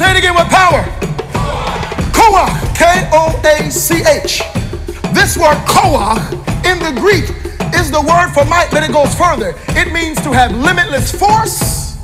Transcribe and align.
Say 0.00 0.12
it 0.12 0.16
again 0.16 0.34
with 0.34 0.48
power. 0.48 0.82
Koach, 2.16 2.74
K 2.74 3.06
O 3.12 3.38
A 3.44 3.70
C 3.70 3.96
H. 3.96 4.40
This 5.12 5.36
word 5.36 5.58
koach 5.68 6.16
in 6.64 6.78
the 6.78 6.98
Greek 6.98 7.28
is 7.74 7.90
the 7.90 8.00
word 8.00 8.32
for 8.32 8.46
might, 8.46 8.68
but 8.70 8.82
it 8.82 8.92
goes 8.92 9.14
further. 9.14 9.52
It 9.78 9.92
means 9.92 10.18
to 10.22 10.32
have 10.32 10.52
limitless 10.56 11.12
force, 11.12 11.98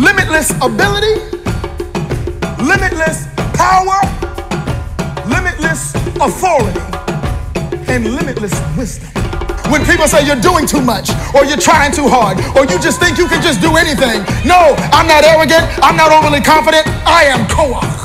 limitless 0.00 0.52
ability, 0.62 1.20
limitless 2.64 3.26
power, 3.52 4.00
limitless 5.28 5.94
authority, 6.16 6.80
and 7.92 8.14
limitless 8.14 8.58
wisdom. 8.74 9.23
When 9.70 9.84
people 9.84 10.06
say 10.06 10.26
you're 10.26 10.40
doing 10.40 10.66
too 10.66 10.82
much, 10.82 11.10
or 11.34 11.44
you're 11.44 11.56
trying 11.56 11.90
too 11.90 12.06
hard, 12.06 12.38
or 12.54 12.70
you 12.70 12.78
just 12.80 13.00
think 13.00 13.18
you 13.18 13.26
can 13.26 13.42
just 13.42 13.60
do 13.60 13.76
anything, 13.76 14.22
no, 14.46 14.74
I'm 14.92 15.08
not 15.08 15.24
arrogant, 15.24 15.64
I'm 15.82 15.96
not 15.96 16.12
overly 16.12 16.40
confident, 16.40 16.86
I 17.06 17.24
am 17.24 17.46
Koach. 17.48 18.04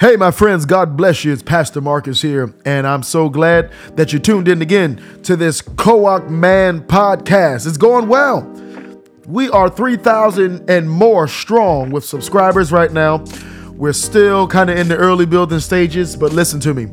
Hey, 0.00 0.16
my 0.16 0.32
friends, 0.32 0.64
God 0.64 0.96
bless 0.96 1.24
you. 1.24 1.32
It's 1.32 1.44
Pastor 1.44 1.80
Marcus 1.80 2.22
here, 2.22 2.52
and 2.64 2.88
I'm 2.88 3.04
so 3.04 3.28
glad 3.28 3.70
that 3.94 4.12
you 4.12 4.18
tuned 4.18 4.48
in 4.48 4.60
again 4.62 5.00
to 5.22 5.36
this 5.36 5.62
Koach 5.62 6.28
Man 6.28 6.80
podcast. 6.80 7.68
It's 7.68 7.76
going 7.76 8.08
well. 8.08 8.42
We 9.28 9.48
are 9.50 9.68
3,000 9.68 10.68
and 10.68 10.90
more 10.90 11.28
strong 11.28 11.90
with 11.90 12.04
subscribers 12.04 12.72
right 12.72 12.90
now. 12.90 13.22
We're 13.74 13.92
still 13.92 14.48
kind 14.48 14.70
of 14.70 14.78
in 14.78 14.88
the 14.88 14.96
early 14.96 15.26
building 15.26 15.60
stages, 15.60 16.16
but 16.16 16.32
listen 16.32 16.58
to 16.60 16.74
me. 16.74 16.86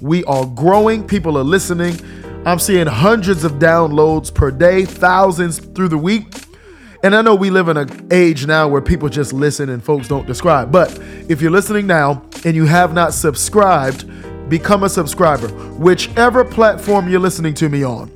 We 0.00 0.24
are 0.24 0.46
growing, 0.46 1.06
people 1.06 1.36
are 1.36 1.44
listening. 1.44 1.94
I'm 2.46 2.58
seeing 2.58 2.86
hundreds 2.86 3.44
of 3.44 3.52
downloads 3.52 4.32
per 4.32 4.50
day, 4.50 4.84
thousands 4.84 5.58
through 5.58 5.88
the 5.88 5.98
week. 5.98 6.26
And 7.02 7.14
I 7.14 7.22
know 7.22 7.34
we 7.34 7.50
live 7.50 7.68
in 7.68 7.76
an 7.76 8.08
age 8.10 8.46
now 8.46 8.68
where 8.68 8.82
people 8.82 9.08
just 9.08 9.32
listen 9.32 9.68
and 9.70 9.82
folks 9.82 10.08
don't 10.08 10.26
subscribe. 10.26 10.70
But 10.70 10.98
if 11.28 11.40
you're 11.40 11.50
listening 11.50 11.86
now 11.86 12.22
and 12.44 12.54
you 12.54 12.66
have 12.66 12.92
not 12.92 13.14
subscribed, 13.14 14.04
become 14.48 14.82
a 14.82 14.88
subscriber, 14.88 15.48
whichever 15.78 16.44
platform 16.44 17.08
you're 17.08 17.20
listening 17.20 17.54
to 17.54 17.68
me 17.68 17.84
on. 17.84 18.10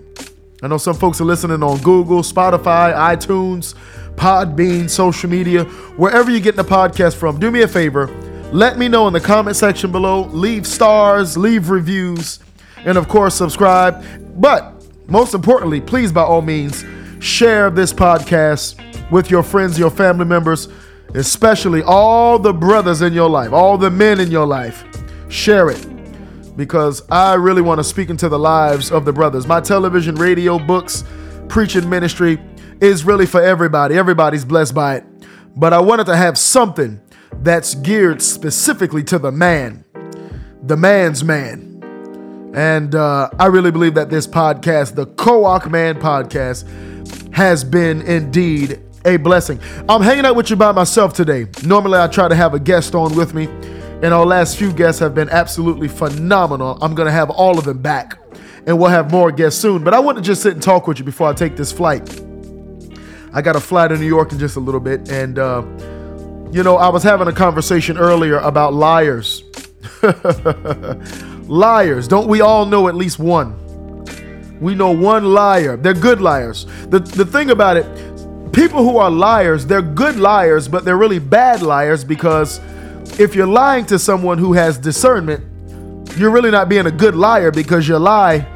I 0.63 0.69
know 0.69 0.79
some 0.79 0.97
folks 0.97 1.21
are 1.21 1.25
listening 1.25 1.63
on 1.63 1.79
Google, 1.79 2.23
Spotify, 2.23 2.95
iTunes, 2.95 3.75
Podbean, 4.17 4.89
social 4.89 5.29
media, 5.29 5.65
wherever 5.97 6.31
you're 6.31 6.41
getting 6.41 6.63
the 6.63 6.69
podcast 6.69 7.17
from. 7.17 7.39
Do 7.39 7.51
me 7.51 7.63
a 7.63 7.69
favor, 7.69 8.07
let 8.55 8.79
me 8.79 8.87
know 8.87 9.09
in 9.09 9.13
the 9.13 9.21
comment 9.21 9.57
section 9.57 9.91
below. 9.91 10.27
Leave 10.27 10.65
stars, 10.65 11.37
leave 11.37 11.71
reviews, 11.71 12.39
and 12.85 12.97
of 12.97 13.09
course, 13.09 13.35
subscribe. 13.35 14.05
But 14.41 14.73
most 15.09 15.35
importantly, 15.35 15.81
please, 15.81 16.13
by 16.13 16.23
all 16.23 16.41
means, 16.41 16.85
share 17.19 17.69
this 17.69 17.93
podcast 17.93 19.11
with 19.11 19.29
your 19.29 19.43
friends, 19.43 19.77
your 19.77 19.91
family 19.91 20.25
members, 20.25 20.69
especially 21.15 21.83
all 21.83 22.39
the 22.39 22.53
brothers 22.53 23.03
in 23.03 23.13
your 23.13 23.29
life, 23.29 23.53
all 23.53 23.77
the 23.77 23.91
men 23.91 24.21
in 24.21 24.31
your 24.31 24.47
life. 24.47 24.85
Share 25.29 25.69
it 25.71 26.57
because 26.57 27.03
I 27.11 27.35
really 27.35 27.61
want 27.61 27.81
to 27.81 27.85
speak 27.85 28.09
into 28.09 28.29
the 28.29 28.39
lives 28.39 28.93
of 28.93 29.05
the 29.05 29.13
brothers. 29.13 29.49
My 29.49 29.61
television, 29.61 30.15
radio, 30.15 30.61
books, 30.61 31.03
preaching 31.49 31.91
ministry 31.91 32.41
is 32.81 33.05
really 33.05 33.27
for 33.27 33.43
everybody. 33.43 33.99
Everybody's 33.99 34.45
blessed 34.45 34.77
by 34.77 34.99
it. 34.99 35.05
But 35.57 35.73
I 35.73 35.81
wanted 35.81 36.07
to 36.07 36.17
have 36.17 36.39
something 36.39 37.01
that's 37.43 37.75
geared 37.75 38.23
specifically 38.23 39.03
to 39.05 39.19
the 39.19 39.33
man, 39.33 39.85
the 40.63 40.77
man's 40.77 41.25
man. 41.25 41.71
And 42.55 42.95
uh, 42.95 43.31
I 43.39 43.47
really 43.47 43.73
believe 43.73 43.95
that 43.95 44.11
this 44.11 44.27
podcast, 44.27 44.95
the 44.95 45.07
Koach 45.07 45.69
Man 45.71 46.01
podcast, 46.01 46.65
has 47.35 47.65
been 47.65 48.03
indeed 48.03 48.81
a 49.05 49.17
blessing. 49.17 49.59
I'm 49.89 50.03
hanging 50.03 50.25
out 50.25 50.37
with 50.37 50.51
you 50.51 50.57
by 50.57 50.73
myself 50.73 51.13
today. 51.13 51.47
Normally, 51.65 51.99
I 51.99 52.07
try 52.07 52.29
to 52.29 52.35
have 52.35 52.55
a 52.55 52.61
guest 52.61 52.95
on 52.95 53.17
with 53.17 53.35
me, 53.35 53.47
and 53.47 54.15
our 54.15 54.25
last 54.25 54.57
few 54.57 54.73
guests 54.73 55.01
have 55.01 55.15
been 55.15 55.29
absolutely 55.31 55.89
phenomenal. 55.89 56.79
I'm 56.81 56.95
going 56.95 57.07
to 57.07 57.13
have 57.13 57.31
all 57.31 57.59
of 57.59 57.65
them 57.65 57.83
back, 57.83 58.19
and 58.67 58.79
we'll 58.79 58.91
have 58.91 59.11
more 59.11 59.33
guests 59.33 59.61
soon. 59.61 59.83
But 59.83 59.93
I 59.93 59.99
want 59.99 60.17
to 60.17 60.23
just 60.23 60.43
sit 60.43 60.53
and 60.53 60.63
talk 60.63 60.87
with 60.87 60.99
you 61.01 61.05
before 61.05 61.29
I 61.29 61.33
take 61.33 61.57
this 61.57 61.73
flight. 61.73 62.21
I 63.33 63.43
got 63.43 63.55
to 63.55 63.61
fly 63.61 63.89
to 63.89 63.99
New 63.99 64.07
York 64.07 64.31
in 64.31 64.39
just 64.39 64.57
a 64.57 64.61
little 64.61 64.81
bit, 64.81 65.11
and 65.11 65.41
uh, 65.41 65.63
you 66.55 66.63
know, 66.63 66.77
I 66.77 66.89
was 66.89 67.03
having 67.03 67.27
a 67.27 67.33
conversation 67.33 67.99
earlier 67.99 68.39
about 68.39 68.75
liars. 68.75 69.43
liars. 71.49 72.07
Don't 72.07 72.29
we 72.29 72.43
all 72.43 72.65
know 72.65 72.87
at 72.87 72.95
least 72.95 73.19
one? 73.19 73.59
We 74.61 74.77
know 74.77 74.93
one 74.93 75.25
liar. 75.25 75.77
They're 75.77 75.95
good 75.95 76.21
liars. 76.21 76.67
The, 76.91 77.01
the 77.01 77.27
thing 77.27 77.51
about 77.51 77.77
it, 77.77 78.53
people 78.53 78.85
who 78.85 78.99
are 78.99 79.11
liars, 79.11 79.67
they're 79.67 79.83
good 79.83 80.15
liars, 80.15 80.69
but 80.69 80.85
they're 80.85 80.97
really 80.97 81.19
bad 81.19 81.61
liars 81.61 82.05
because 82.05 82.61
if 83.19 83.35
you're 83.35 83.49
lying 83.49 83.85
to 83.87 83.99
someone 83.99 84.39
who 84.39 84.53
has 84.53 84.79
discernment, 84.79 85.43
you're 86.17 86.31
really 86.31 86.53
not 86.53 86.69
being 86.69 86.87
a 86.87 86.93
good 86.93 87.17
liar 87.17 87.51
because 87.51 87.89
your 87.89 87.99
lie 87.99 88.47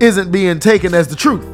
isn't 0.00 0.30
being 0.30 0.60
taken 0.60 0.92
as 0.92 1.08
the 1.08 1.16
truth. 1.16 1.53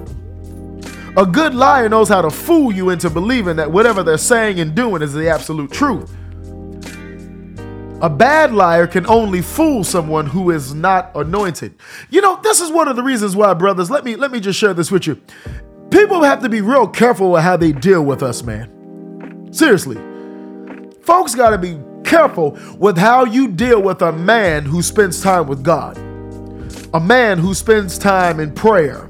A 1.16 1.26
good 1.26 1.54
liar 1.54 1.88
knows 1.88 2.08
how 2.08 2.22
to 2.22 2.30
fool 2.30 2.72
you 2.72 2.90
into 2.90 3.10
believing 3.10 3.56
that 3.56 3.70
whatever 3.70 4.02
they're 4.04 4.16
saying 4.16 4.60
and 4.60 4.74
doing 4.74 5.02
is 5.02 5.12
the 5.12 5.28
absolute 5.28 5.72
truth. 5.72 6.16
A 8.00 8.08
bad 8.08 8.54
liar 8.54 8.86
can 8.86 9.06
only 9.08 9.42
fool 9.42 9.84
someone 9.84 10.26
who 10.26 10.50
is 10.50 10.72
not 10.72 11.10
anointed. 11.14 11.74
You 12.10 12.20
know, 12.20 12.40
this 12.42 12.60
is 12.60 12.70
one 12.70 12.88
of 12.88 12.96
the 12.96 13.02
reasons 13.02 13.36
why, 13.36 13.52
brothers, 13.54 13.90
let 13.90 14.04
me 14.04 14.16
let 14.16 14.30
me 14.30 14.40
just 14.40 14.58
share 14.58 14.72
this 14.72 14.90
with 14.90 15.06
you. 15.06 15.20
People 15.90 16.22
have 16.22 16.40
to 16.42 16.48
be 16.48 16.60
real 16.60 16.86
careful 16.86 17.32
with 17.32 17.42
how 17.42 17.56
they 17.56 17.72
deal 17.72 18.02
with 18.02 18.22
us, 18.22 18.42
man. 18.42 19.48
Seriously. 19.52 19.98
Folks 21.02 21.34
got 21.34 21.50
to 21.50 21.58
be 21.58 21.78
careful 22.04 22.56
with 22.78 22.96
how 22.96 23.24
you 23.24 23.48
deal 23.48 23.82
with 23.82 24.00
a 24.00 24.12
man 24.12 24.64
who 24.64 24.80
spends 24.80 25.20
time 25.20 25.48
with 25.48 25.64
God. 25.64 25.98
A 26.94 27.00
man 27.00 27.38
who 27.38 27.52
spends 27.52 27.98
time 27.98 28.38
in 28.38 28.52
prayer. 28.54 29.09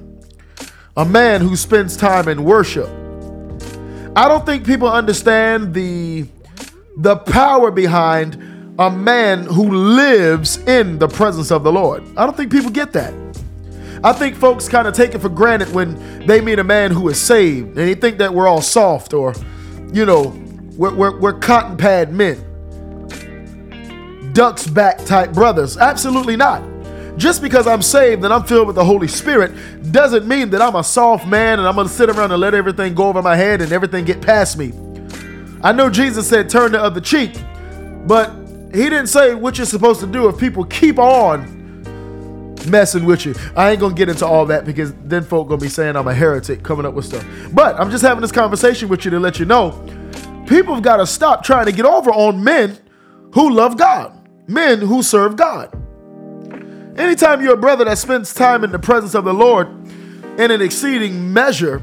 A 0.97 1.05
man 1.05 1.41
who 1.41 1.57
spends 1.57 1.97
time 1.97 2.29
in 2.29 2.45
worship. 2.45 2.89
I 4.17 4.27
don't 4.29 4.45
think 4.45 4.67
people 4.67 4.89
understand 4.89 5.73
the 5.73 6.27
the 6.97 7.17
power 7.17 7.71
behind 7.71 8.35
a 8.79 8.91
man 8.91 9.45
who 9.45 9.71
lives 9.71 10.57
in 10.59 10.99
the 10.99 11.09
presence 11.09 11.51
of 11.51 11.63
the 11.63 11.73
Lord. 11.73 12.03
I 12.17 12.27
don't 12.27 12.37
think 12.37 12.51
people 12.51 12.71
get 12.71 12.93
that. 12.93 13.15
I 14.03 14.13
think 14.13 14.35
folks 14.37 14.69
kind 14.69 14.89
of 14.89 14.95
take 14.95 15.15
it 15.15 15.19
for 15.19 15.29
granted 15.29 15.73
when 15.73 16.27
they 16.27 16.41
meet 16.41 16.59
a 16.59 16.65
man 16.65 16.91
who 16.91 17.09
is 17.09 17.21
saved 17.21 17.69
and 17.69 17.77
they 17.77 17.95
think 17.95 18.19
that 18.19 18.33
we're 18.33 18.49
all 18.49 18.63
soft 18.63 19.13
or, 19.13 19.35
you 19.93 20.07
know, 20.07 20.35
we're, 20.77 20.95
we're, 20.95 21.21
we're 21.21 21.39
cotton 21.39 21.77
pad 21.77 22.11
men, 22.13 22.39
ducks 24.33 24.67
back 24.67 25.05
type 25.05 25.33
brothers. 25.33 25.77
Absolutely 25.77 26.37
not. 26.37 26.70
Just 27.17 27.43
because 27.43 27.67
I'm 27.67 27.83
saved 27.83 28.25
and 28.25 28.33
I'm 28.33 28.45
filled 28.45 28.67
with 28.67 28.77
the 28.77 28.85
Holy 28.85 29.09
Spirit 29.09 29.53
doesn't 29.93 30.27
mean 30.27 30.51
that 30.51 30.63
I'm 30.63 30.77
a 30.77 30.85
soft 30.85 31.27
man 31.27 31.59
and 31.59 31.69
I'm 31.69 31.75
going 31.75 31.87
to 31.87 31.93
sit 31.93 32.09
around 32.09 32.33
and 32.33 32.41
let 32.41 32.55
everything 32.55 32.95
go 32.95 33.09
over 33.09 33.23
my 33.23 33.37
head 33.37 33.61
and 33.61 33.73
everything 33.73 34.05
get 34.05 34.21
past 34.21 34.57
me. 34.57 34.73
I 35.63 35.73
know 35.73 35.91
Jesus 35.91 36.29
said 36.29 36.49
turn 36.49 36.73
the 36.73 36.81
other 36.81 37.01
cheek, 37.01 37.33
but 38.07 38.31
he 38.73 38.85
didn't 38.85 39.09
say 39.09 39.35
what 39.35 39.59
you're 39.59 39.67
supposed 39.67 40.01
to 40.01 40.07
do 40.07 40.29
if 40.29 40.39
people 40.39 40.65
keep 40.65 40.99
on 40.99 41.59
messing 42.69 43.05
with 43.05 43.27
you. 43.27 43.35
I 43.57 43.71
ain't 43.71 43.81
gonna 43.81 43.95
get 43.95 44.09
into 44.09 44.27
all 44.27 44.47
that 44.47 44.65
because 44.65 44.93
then 45.05 45.23
folk 45.25 45.49
gonna 45.49 45.61
be 45.61 45.69
saying 45.69 45.97
I'm 45.97 46.09
a 46.09 46.15
heretic 46.15 46.63
coming 46.63 46.87
up 46.87 46.95
with 46.95 47.07
stuff. 47.07 47.27
But 47.53 47.79
I'm 47.81 47.91
just 47.91 48.03
having 48.03 48.23
this 48.23 48.33
conversation 48.33 48.89
with 48.89 49.05
you 49.05 49.11
to 49.11 49.21
let 49.21 49.39
you 49.39 49.45
know 49.45 49.73
people 50.51 50.75
have 50.75 50.83
got 50.83 50.97
to 50.97 51.07
stop 51.07 51.45
trying 51.45 51.65
to 51.67 51.73
get 51.73 51.87
over 51.87 52.11
on 52.11 52.43
men 52.43 52.77
who 53.33 53.51
love 53.51 53.79
God, 53.79 54.13
men 54.49 54.81
who 54.81 55.01
serve 55.01 55.37
God. 55.37 55.80
Anytime 57.01 57.41
you're 57.41 57.55
a 57.55 57.57
brother 57.57 57.87
that 57.87 57.97
spends 57.97 58.35
time 58.35 58.63
in 58.63 58.73
the 58.73 58.79
presence 58.79 59.15
of 59.15 59.25
the 59.25 59.33
Lord 59.33 59.69
in 60.39 60.51
an 60.51 60.61
exceeding 60.61 61.33
measure, 61.33 61.81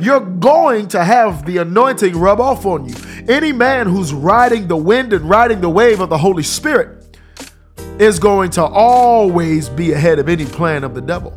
you're 0.00 0.18
going 0.18 0.88
to 0.88 1.04
have 1.04 1.46
the 1.46 1.58
anointing 1.58 2.16
rub 2.18 2.40
off 2.40 2.66
on 2.66 2.88
you. 2.88 2.94
Any 3.28 3.52
man 3.52 3.86
who's 3.86 4.12
riding 4.12 4.66
the 4.66 4.76
wind 4.76 5.12
and 5.12 5.30
riding 5.30 5.60
the 5.60 5.70
wave 5.70 6.00
of 6.00 6.08
the 6.08 6.18
Holy 6.18 6.42
Spirit 6.42 7.16
is 8.00 8.18
going 8.18 8.50
to 8.50 8.64
always 8.64 9.68
be 9.68 9.92
ahead 9.92 10.18
of 10.18 10.28
any 10.28 10.44
plan 10.44 10.82
of 10.82 10.96
the 10.96 11.00
devil. 11.00 11.30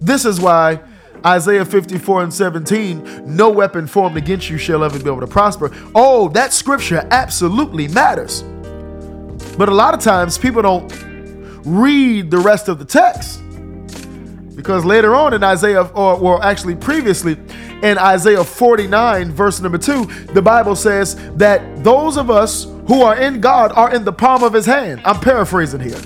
This 0.00 0.24
is 0.24 0.40
why 0.40 0.80
Isaiah 1.26 1.64
54 1.64 2.22
and 2.22 2.32
17, 2.32 3.24
no 3.26 3.50
weapon 3.50 3.88
formed 3.88 4.16
against 4.16 4.48
you 4.48 4.58
shall 4.58 4.84
ever 4.84 4.96
be 4.96 5.10
able 5.10 5.18
to 5.18 5.26
prosper. 5.26 5.72
Oh, 5.92 6.28
that 6.28 6.52
scripture 6.52 7.04
absolutely 7.10 7.88
matters. 7.88 8.42
But 9.58 9.68
a 9.68 9.74
lot 9.74 9.92
of 9.92 9.98
times 9.98 10.38
people 10.38 10.62
don't 10.62 11.11
read 11.64 12.30
the 12.30 12.38
rest 12.38 12.68
of 12.68 12.78
the 12.78 12.84
text. 12.84 13.42
Because 14.54 14.84
later 14.84 15.14
on 15.14 15.34
in 15.34 15.42
Isaiah, 15.42 15.82
or, 15.82 16.14
or 16.18 16.44
actually 16.44 16.76
previously 16.76 17.36
in 17.82 17.98
Isaiah 17.98 18.44
49, 18.44 19.32
verse 19.32 19.60
number 19.60 19.78
2, 19.78 20.04
the 20.34 20.42
Bible 20.42 20.76
says 20.76 21.16
that 21.36 21.82
those 21.82 22.16
of 22.16 22.30
us 22.30 22.64
who 22.86 23.02
are 23.02 23.16
in 23.16 23.40
God 23.40 23.72
are 23.72 23.94
in 23.94 24.04
the 24.04 24.12
palm 24.12 24.42
of 24.42 24.52
his 24.52 24.66
hand. 24.66 25.00
I'm 25.04 25.20
paraphrasing 25.20 25.80
here. 25.80 26.00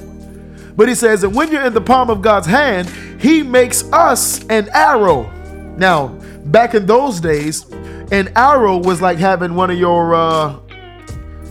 But 0.77 0.89
he 0.89 0.95
says 0.95 1.23
that 1.23 1.31
when 1.31 1.51
you're 1.51 1.65
in 1.65 1.75
the 1.75 1.81
palm 1.81 2.11
of 2.11 2.23
God's 2.23 2.47
hand, 2.47 2.89
he 3.21 3.43
makes 3.43 3.91
us 3.93 4.45
an 4.49 4.69
arrow. 4.73 5.31
Now, 5.77 6.09
back 6.47 6.75
in 6.75 6.87
those 6.87 7.21
days, 7.21 7.65
an 8.13 8.31
arrow 8.37 8.77
was 8.79 9.01
like 9.01 9.19
having 9.19 9.55
one 9.55 9.71
of 9.71 9.79
your 9.79 10.15
uh, 10.15 10.59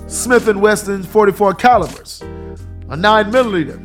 Smith 0.07 0.48
and 0.48 0.62
Wesson 0.62 1.04
44 1.04 1.56
calibers, 1.56 2.22
a 2.90 2.96
nine 2.96 3.31
millimeter. 3.31 3.85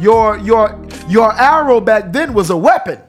Your 0.00 0.38
your 0.38 0.86
your 1.08 1.32
arrow 1.34 1.80
back 1.80 2.12
then 2.12 2.32
was 2.32 2.50
a 2.50 2.56
weapon. 2.56 3.00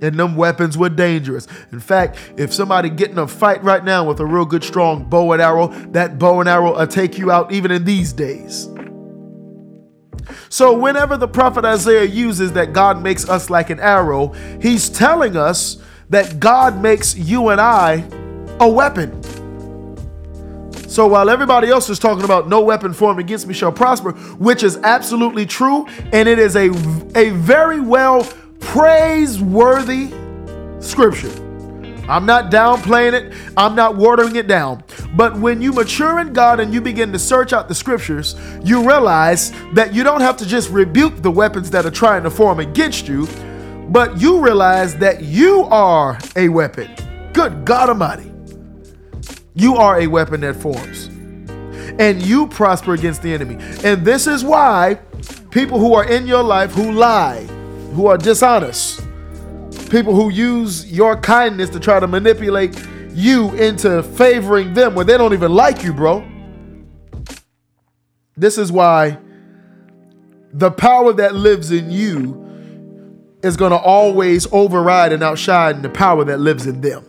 And 0.00 0.16
them 0.16 0.36
weapons 0.36 0.78
were 0.78 0.90
dangerous. 0.90 1.48
In 1.72 1.80
fact, 1.80 2.18
if 2.36 2.52
somebody 2.54 2.88
get 2.88 3.10
in 3.10 3.18
a 3.18 3.26
fight 3.26 3.64
right 3.64 3.82
now 3.82 4.04
with 4.04 4.20
a 4.20 4.26
real 4.26 4.44
good 4.44 4.62
strong 4.62 5.02
bow 5.02 5.32
and 5.32 5.42
arrow, 5.42 5.68
that 5.90 6.20
bow 6.20 6.38
and 6.38 6.48
arrow 6.48 6.78
will 6.78 6.86
take 6.86 7.18
you 7.18 7.32
out 7.32 7.50
even 7.50 7.72
in 7.72 7.84
these 7.84 8.12
days. 8.12 8.68
So, 10.50 10.78
whenever 10.78 11.16
the 11.16 11.26
prophet 11.26 11.64
Isaiah 11.64 12.04
uses 12.04 12.52
that 12.52 12.72
God 12.72 13.02
makes 13.02 13.28
us 13.28 13.50
like 13.50 13.70
an 13.70 13.80
arrow, 13.80 14.28
he's 14.60 14.88
telling 14.88 15.36
us 15.36 15.82
that 16.10 16.38
God 16.38 16.80
makes 16.80 17.16
you 17.16 17.48
and 17.48 17.60
I 17.60 18.04
a 18.60 18.68
weapon. 18.68 19.20
So 20.88 21.06
while 21.06 21.28
everybody 21.28 21.68
else 21.68 21.90
is 21.90 21.98
talking 21.98 22.24
about 22.24 22.48
no 22.48 22.62
weapon 22.62 22.94
formed 22.94 23.20
against 23.20 23.46
me 23.46 23.52
shall 23.52 23.70
prosper, 23.70 24.12
which 24.38 24.62
is 24.62 24.78
absolutely 24.78 25.44
true, 25.44 25.86
and 26.14 26.26
it 26.26 26.38
is 26.38 26.56
a, 26.56 26.70
a 27.14 27.30
very 27.30 27.78
well 27.78 28.26
praiseworthy 28.58 30.10
scripture. 30.80 31.30
I'm 32.08 32.24
not 32.24 32.50
downplaying 32.50 33.12
it, 33.12 33.34
I'm 33.54 33.74
not 33.74 33.96
watering 33.96 34.36
it 34.36 34.46
down. 34.46 34.82
But 35.14 35.38
when 35.38 35.60
you 35.60 35.74
mature 35.74 36.20
in 36.20 36.32
God 36.32 36.58
and 36.58 36.72
you 36.72 36.80
begin 36.80 37.12
to 37.12 37.18
search 37.18 37.52
out 37.52 37.68
the 37.68 37.74
scriptures, 37.74 38.34
you 38.64 38.88
realize 38.88 39.52
that 39.74 39.92
you 39.92 40.02
don't 40.02 40.22
have 40.22 40.38
to 40.38 40.46
just 40.46 40.70
rebuke 40.70 41.20
the 41.20 41.30
weapons 41.30 41.68
that 41.70 41.84
are 41.84 41.90
trying 41.90 42.22
to 42.22 42.30
form 42.30 42.60
against 42.60 43.06
you, 43.08 43.28
but 43.90 44.18
you 44.18 44.40
realize 44.40 44.96
that 44.96 45.22
you 45.22 45.64
are 45.64 46.18
a 46.34 46.48
weapon. 46.48 46.90
Good 47.34 47.66
God 47.66 47.90
Almighty. 47.90 48.27
You 49.58 49.74
are 49.76 50.00
a 50.00 50.06
weapon 50.06 50.42
that 50.42 50.54
forms. 50.54 51.06
And 51.98 52.22
you 52.22 52.46
prosper 52.46 52.94
against 52.94 53.22
the 53.22 53.34
enemy. 53.34 53.56
And 53.82 54.04
this 54.04 54.28
is 54.28 54.44
why 54.44 55.00
people 55.50 55.80
who 55.80 55.94
are 55.94 56.08
in 56.08 56.28
your 56.28 56.44
life 56.44 56.72
who 56.72 56.92
lie, 56.92 57.42
who 57.94 58.06
are 58.06 58.16
dishonest, 58.16 59.00
people 59.90 60.14
who 60.14 60.30
use 60.30 60.90
your 60.92 61.16
kindness 61.20 61.70
to 61.70 61.80
try 61.80 61.98
to 61.98 62.06
manipulate 62.06 62.80
you 63.10 63.52
into 63.56 64.04
favoring 64.04 64.74
them 64.74 64.94
when 64.94 65.08
they 65.08 65.18
don't 65.18 65.32
even 65.32 65.52
like 65.52 65.82
you, 65.82 65.92
bro. 65.92 66.24
This 68.36 68.58
is 68.58 68.70
why 68.70 69.18
the 70.52 70.70
power 70.70 71.12
that 71.14 71.34
lives 71.34 71.72
in 71.72 71.90
you 71.90 72.44
is 73.42 73.56
going 73.56 73.72
to 73.72 73.78
always 73.78 74.46
override 74.52 75.12
and 75.12 75.22
outshine 75.24 75.82
the 75.82 75.88
power 75.88 76.24
that 76.24 76.38
lives 76.38 76.66
in 76.66 76.80
them. 76.80 77.04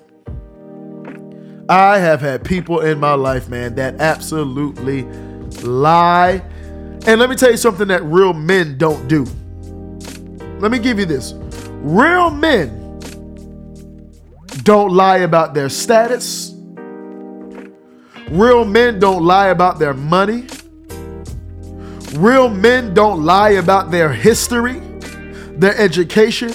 I 1.69 1.99
have 1.99 2.19
had 2.19 2.43
people 2.43 2.81
in 2.81 2.99
my 2.99 3.13
life, 3.13 3.47
man, 3.47 3.75
that 3.75 4.01
absolutely 4.01 5.03
lie. 5.61 6.41
And 7.05 7.19
let 7.19 7.29
me 7.29 7.35
tell 7.35 7.51
you 7.51 7.57
something 7.57 7.87
that 7.89 8.03
real 8.03 8.33
men 8.33 8.77
don't 8.77 9.07
do. 9.07 9.25
Let 10.59 10.71
me 10.71 10.79
give 10.79 10.99
you 10.99 11.05
this 11.05 11.33
real 11.81 12.29
men 12.29 12.99
don't 14.63 14.91
lie 14.91 15.19
about 15.19 15.53
their 15.53 15.69
status, 15.69 16.53
real 18.29 18.65
men 18.65 18.99
don't 18.99 19.23
lie 19.23 19.47
about 19.47 19.79
their 19.79 19.93
money, 19.93 20.47
real 22.15 22.49
men 22.49 22.93
don't 22.93 23.23
lie 23.23 23.51
about 23.51 23.91
their 23.91 24.11
history 24.11 24.81
their 25.59 25.77
education. 25.77 26.51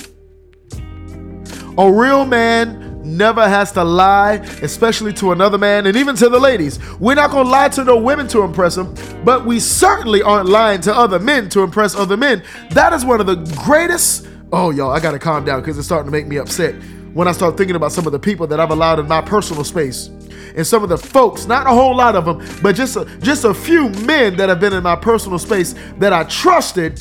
A 1.77 1.93
real 1.93 2.25
man 2.25 2.84
never 3.05 3.49
has 3.49 3.73
to 3.73 3.85
lie, 3.85 4.35
especially 4.63 5.13
to 5.15 5.33
another 5.33 5.59
man 5.59 5.87
and 5.87 5.97
even 5.97 6.17
to 6.17 6.29
the 6.29 6.39
ladies. 6.39 6.79
We're 6.99 7.15
not 7.15 7.31
going 7.31 7.45
to 7.45 7.51
lie 7.51 7.69
to 7.71 7.85
no 7.85 7.97
women 7.97 8.29
to 8.29 8.43
impress 8.43 8.75
them, 8.75 8.95
but 9.25 9.45
we 9.45 9.61
certainly 9.61 10.23
aren't 10.23 10.49
lying 10.49 10.81
to 10.83 10.95
other 10.95 11.19
men 11.19 11.49
to 11.51 11.61
impress 11.61 11.95
other 11.95 12.17
men. 12.17 12.43
That 12.71 12.93
is 12.93 13.05
one 13.05 13.21
of 13.21 13.27
the 13.27 13.37
greatest. 13.65 14.29
Oh, 14.53 14.71
y'all, 14.71 14.91
I 14.91 15.01
got 15.01 15.13
to 15.13 15.19
calm 15.19 15.45
down 15.45 15.61
because 15.61 15.79
it's 15.79 15.87
starting 15.87 16.07
to 16.07 16.13
make 16.13 16.27
me 16.27 16.37
upset 16.37 16.75
when 17.15 17.29
I 17.29 17.33
start 17.33 17.57
thinking 17.57 17.77
about 17.77 17.93
some 17.93 18.07
of 18.07 18.13
the 18.13 18.19
people 18.19 18.47
that 18.49 18.61
I've 18.61 18.71
allowed 18.71 18.99
in 18.99 19.07
my 19.07 19.21
personal 19.21 19.65
space. 19.65 20.09
And 20.57 20.67
some 20.67 20.83
of 20.83 20.89
the 20.89 20.99
folks, 20.99 21.47
not 21.47 21.67
a 21.67 21.71
whole 21.71 21.97
lot 21.97 22.15
of 22.15 22.25
them, 22.25 22.47
but 22.63 22.75
just 22.77 22.97
a, 22.97 23.05
just 23.21 23.45
a 23.45 23.55
few 23.55 23.89
men 23.89 24.37
that 24.37 24.49
have 24.49 24.61
been 24.61 24.73
in 24.73 24.83
my 24.83 24.97
personal 24.97 25.39
space 25.39 25.75
that 25.99 26.13
I 26.13 26.25
trusted 26.25 27.01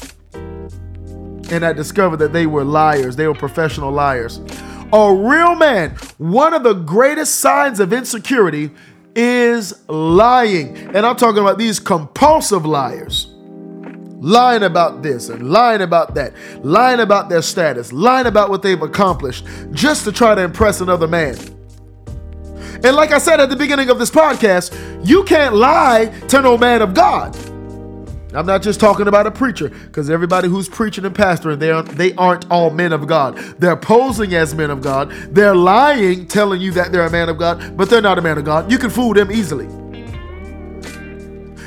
and 1.51 1.63
I 1.63 1.73
discovered 1.73 2.17
that 2.17 2.33
they 2.33 2.47
were 2.47 2.63
liars. 2.63 3.15
They 3.15 3.27
were 3.27 3.35
professional 3.35 3.91
liars. 3.91 4.39
A 4.93 5.11
real 5.11 5.55
man, 5.55 5.95
one 6.19 6.53
of 6.53 6.61
the 6.61 6.73
greatest 6.73 7.39
signs 7.39 7.79
of 7.79 7.91
insecurity 7.91 8.69
is 9.15 9.87
lying. 9.89 10.77
And 10.95 11.03
I'm 11.03 11.15
talking 11.15 11.41
about 11.41 11.57
these 11.57 11.79
compulsive 11.79 12.63
liars. 12.63 13.27
Lying 14.19 14.63
about 14.63 15.01
this 15.01 15.29
and 15.29 15.49
lying 15.49 15.81
about 15.81 16.13
that, 16.13 16.33
lying 16.63 16.99
about 16.99 17.27
their 17.27 17.41
status, 17.41 17.91
lying 17.91 18.27
about 18.27 18.49
what 18.49 18.61
they've 18.61 18.81
accomplished 18.81 19.45
just 19.71 20.05
to 20.05 20.11
try 20.11 20.35
to 20.35 20.41
impress 20.41 20.79
another 20.79 21.07
man. 21.07 21.35
And 22.85 22.95
like 22.95 23.11
I 23.11 23.17
said 23.17 23.41
at 23.41 23.49
the 23.49 23.55
beginning 23.55 23.89
of 23.89 23.99
this 23.99 24.11
podcast, 24.11 24.73
you 25.05 25.23
can't 25.23 25.55
lie 25.55 26.05
to 26.29 26.41
no 26.41 26.57
man 26.57 26.81
of 26.81 26.93
God. 26.93 27.35
I'm 28.35 28.45
not 28.45 28.61
just 28.61 28.79
talking 28.79 29.07
about 29.07 29.27
a 29.27 29.31
preacher, 29.31 29.69
because 29.69 30.09
everybody 30.09 30.47
who's 30.47 30.67
preaching 30.67 31.05
and 31.05 31.15
pastoring, 31.15 31.59
they 31.59 31.71
aren't, 31.71 31.89
they 31.89 32.13
aren't 32.15 32.49
all 32.49 32.69
men 32.69 32.93
of 32.93 33.07
God. 33.07 33.37
They're 33.59 33.75
posing 33.75 34.33
as 34.33 34.55
men 34.55 34.69
of 34.69 34.81
God. 34.81 35.11
They're 35.31 35.55
lying, 35.55 36.27
telling 36.27 36.61
you 36.61 36.71
that 36.71 36.91
they're 36.91 37.05
a 37.05 37.11
man 37.11 37.29
of 37.29 37.37
God, 37.37 37.77
but 37.77 37.89
they're 37.89 38.01
not 38.01 38.17
a 38.17 38.21
man 38.21 38.37
of 38.37 38.45
God. 38.45 38.71
You 38.71 38.77
can 38.77 38.89
fool 38.89 39.13
them 39.13 39.31
easily. 39.31 39.67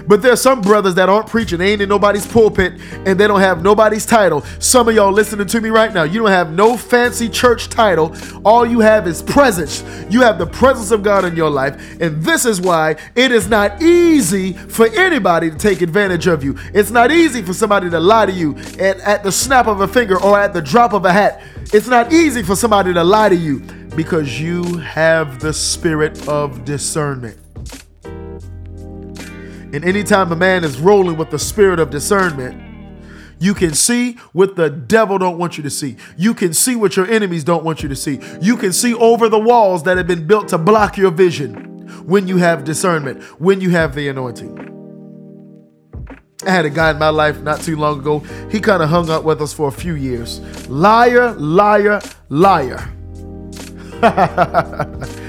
But 0.06 0.22
there's 0.22 0.40
some 0.40 0.60
brothers 0.60 0.94
that 0.94 1.08
aren't 1.08 1.26
preaching. 1.26 1.58
They 1.58 1.72
ain't 1.72 1.82
in 1.82 1.88
nobody's 1.88 2.26
pulpit 2.26 2.74
and 3.04 3.18
they 3.18 3.26
don't 3.26 3.40
have 3.40 3.62
nobody's 3.62 4.06
title. 4.06 4.42
Some 4.58 4.88
of 4.88 4.94
y'all 4.94 5.12
listening 5.12 5.46
to 5.48 5.60
me 5.60 5.70
right 5.70 5.92
now, 5.92 6.04
you 6.04 6.20
don't 6.20 6.30
have 6.30 6.52
no 6.52 6.76
fancy 6.76 7.28
church 7.28 7.68
title. 7.68 8.14
All 8.44 8.64
you 8.64 8.80
have 8.80 9.06
is 9.06 9.22
presence. 9.22 9.82
You 10.10 10.22
have 10.22 10.38
the 10.38 10.46
presence 10.46 10.90
of 10.90 11.02
God 11.02 11.24
in 11.24 11.36
your 11.36 11.50
life. 11.50 12.00
And 12.00 12.22
this 12.22 12.44
is 12.44 12.60
why 12.60 12.96
it 13.14 13.32
is 13.32 13.48
not 13.48 13.82
easy 13.82 14.52
for 14.52 14.86
anybody 14.94 15.50
to 15.50 15.56
take 15.56 15.82
advantage 15.82 16.26
of 16.26 16.44
you. 16.44 16.56
It's 16.72 16.90
not 16.90 17.10
easy 17.10 17.42
for 17.42 17.52
somebody 17.52 17.90
to 17.90 18.00
lie 18.00 18.26
to 18.26 18.32
you 18.32 18.56
at, 18.78 18.98
at 19.00 19.22
the 19.22 19.32
snap 19.32 19.66
of 19.66 19.80
a 19.80 19.88
finger 19.88 20.20
or 20.22 20.38
at 20.38 20.52
the 20.52 20.62
drop 20.62 20.92
of 20.92 21.04
a 21.04 21.12
hat. 21.12 21.42
It's 21.72 21.88
not 21.88 22.12
easy 22.12 22.42
for 22.42 22.54
somebody 22.54 22.94
to 22.94 23.02
lie 23.02 23.28
to 23.28 23.36
you 23.36 23.60
because 23.96 24.40
you 24.40 24.62
have 24.78 25.40
the 25.40 25.52
spirit 25.52 26.28
of 26.28 26.64
discernment. 26.64 27.38
And 29.76 29.84
anytime 29.84 30.32
a 30.32 30.36
man 30.36 30.64
is 30.64 30.80
rolling 30.80 31.18
with 31.18 31.28
the 31.28 31.38
spirit 31.38 31.78
of 31.80 31.90
discernment, 31.90 32.62
you 33.38 33.52
can 33.52 33.74
see 33.74 34.14
what 34.32 34.56
the 34.56 34.70
devil 34.70 35.18
don't 35.18 35.36
want 35.36 35.58
you 35.58 35.62
to 35.64 35.68
see. 35.68 35.98
You 36.16 36.32
can 36.32 36.54
see 36.54 36.76
what 36.76 36.96
your 36.96 37.06
enemies 37.06 37.44
don't 37.44 37.62
want 37.62 37.82
you 37.82 37.90
to 37.90 37.94
see. 37.94 38.18
You 38.40 38.56
can 38.56 38.72
see 38.72 38.94
over 38.94 39.28
the 39.28 39.38
walls 39.38 39.82
that 39.82 39.98
have 39.98 40.06
been 40.06 40.26
built 40.26 40.48
to 40.48 40.56
block 40.56 40.96
your 40.96 41.10
vision 41.10 41.86
when 42.06 42.26
you 42.26 42.38
have 42.38 42.64
discernment, 42.64 43.22
when 43.38 43.60
you 43.60 43.68
have 43.68 43.94
the 43.94 44.08
anointing. 44.08 44.62
I 46.46 46.50
had 46.50 46.64
a 46.64 46.70
guy 46.70 46.92
in 46.92 46.98
my 46.98 47.10
life 47.10 47.42
not 47.42 47.60
too 47.60 47.76
long 47.76 47.98
ago. 47.98 48.20
He 48.50 48.60
kind 48.60 48.82
of 48.82 48.88
hung 48.88 49.10
out 49.10 49.24
with 49.24 49.42
us 49.42 49.52
for 49.52 49.68
a 49.68 49.72
few 49.72 49.94
years. 49.94 50.40
Liar, 50.70 51.34
liar, 51.34 52.00
liar. 52.30 52.92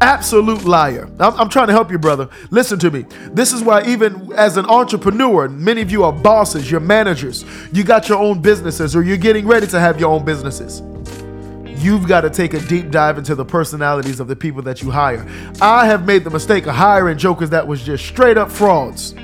absolute 0.00 0.64
liar. 0.64 1.08
I'm, 1.18 1.34
I'm, 1.34 1.48
trying 1.48 1.66
to 1.68 1.72
help 1.72 1.90
you, 1.90 1.98
brother. 1.98 2.28
Listen 2.50 2.78
to 2.80 2.90
me. 2.90 3.04
This 3.32 3.52
is 3.52 3.62
why, 3.62 3.84
even 3.84 4.32
as 4.34 4.56
an 4.56 4.66
entrepreneur, 4.66 5.48
many 5.48 5.80
of 5.80 5.90
you 5.90 6.04
are 6.04 6.12
bosses, 6.12 6.70
you're 6.70 6.80
managers, 6.80 7.44
you 7.72 7.84
got 7.84 8.08
your 8.08 8.18
own 8.18 8.40
businesses, 8.40 8.94
or 8.94 9.02
you're 9.02 9.16
getting 9.16 9.46
ready 9.46 9.66
to 9.66 9.80
have 9.80 9.98
your 9.98 10.10
own 10.10 10.24
businesses. 10.24 10.82
You've 11.82 12.08
got 12.08 12.22
to 12.22 12.30
take 12.30 12.54
a 12.54 12.60
deep 12.60 12.90
dive 12.90 13.18
into 13.18 13.34
the 13.34 13.44
personalities 13.44 14.18
of 14.18 14.26
the 14.26 14.36
people 14.36 14.62
that 14.62 14.82
you 14.82 14.90
hire. 14.90 15.26
I 15.60 15.86
have 15.86 16.06
made 16.06 16.24
the 16.24 16.30
mistake 16.30 16.66
of 16.66 16.74
hiring 16.74 17.18
jokers 17.18 17.50
that 17.50 17.66
was 17.66 17.84
just 17.84 18.04
straight 18.04 18.36
up 18.36 18.50
frauds. 18.50 19.14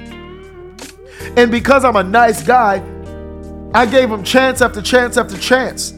And 1.37 1.50
because 1.50 1.85
I'm 1.85 1.97
a 1.97 2.04
nice 2.04 2.43
guy, 2.45 2.83
I 3.75 3.87
gave 3.87 4.09
them 4.09 4.23
chance 4.23 4.62
after 4.62 4.81
chance 4.81 5.16
after 5.16 5.37
chance 5.37 5.93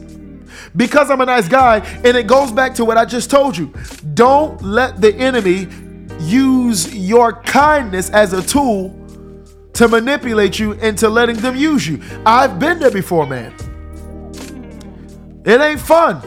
because 0.77 1.09
I'm 1.09 1.19
a 1.19 1.25
nice 1.25 1.49
guy. 1.49 1.79
And 2.05 2.15
it 2.15 2.27
goes 2.27 2.51
back 2.51 2.73
to 2.75 2.85
what 2.85 2.97
I 2.97 3.03
just 3.03 3.29
told 3.29 3.57
you. 3.57 3.73
Don't 4.13 4.61
let 4.61 5.01
the 5.01 5.13
enemy 5.15 5.67
use 6.19 6.95
your 6.95 7.33
kindness 7.43 8.09
as 8.11 8.31
a 8.31 8.41
tool 8.41 8.95
to 9.73 9.87
manipulate 9.87 10.57
you 10.57 10.73
into 10.73 11.09
letting 11.09 11.35
them 11.37 11.55
use 11.55 11.85
you. 11.85 12.01
I've 12.25 12.57
been 12.59 12.79
there 12.79 12.91
before, 12.91 13.27
man. 13.27 13.53
It 15.45 15.61
ain't 15.61 15.79
fun 15.79 16.21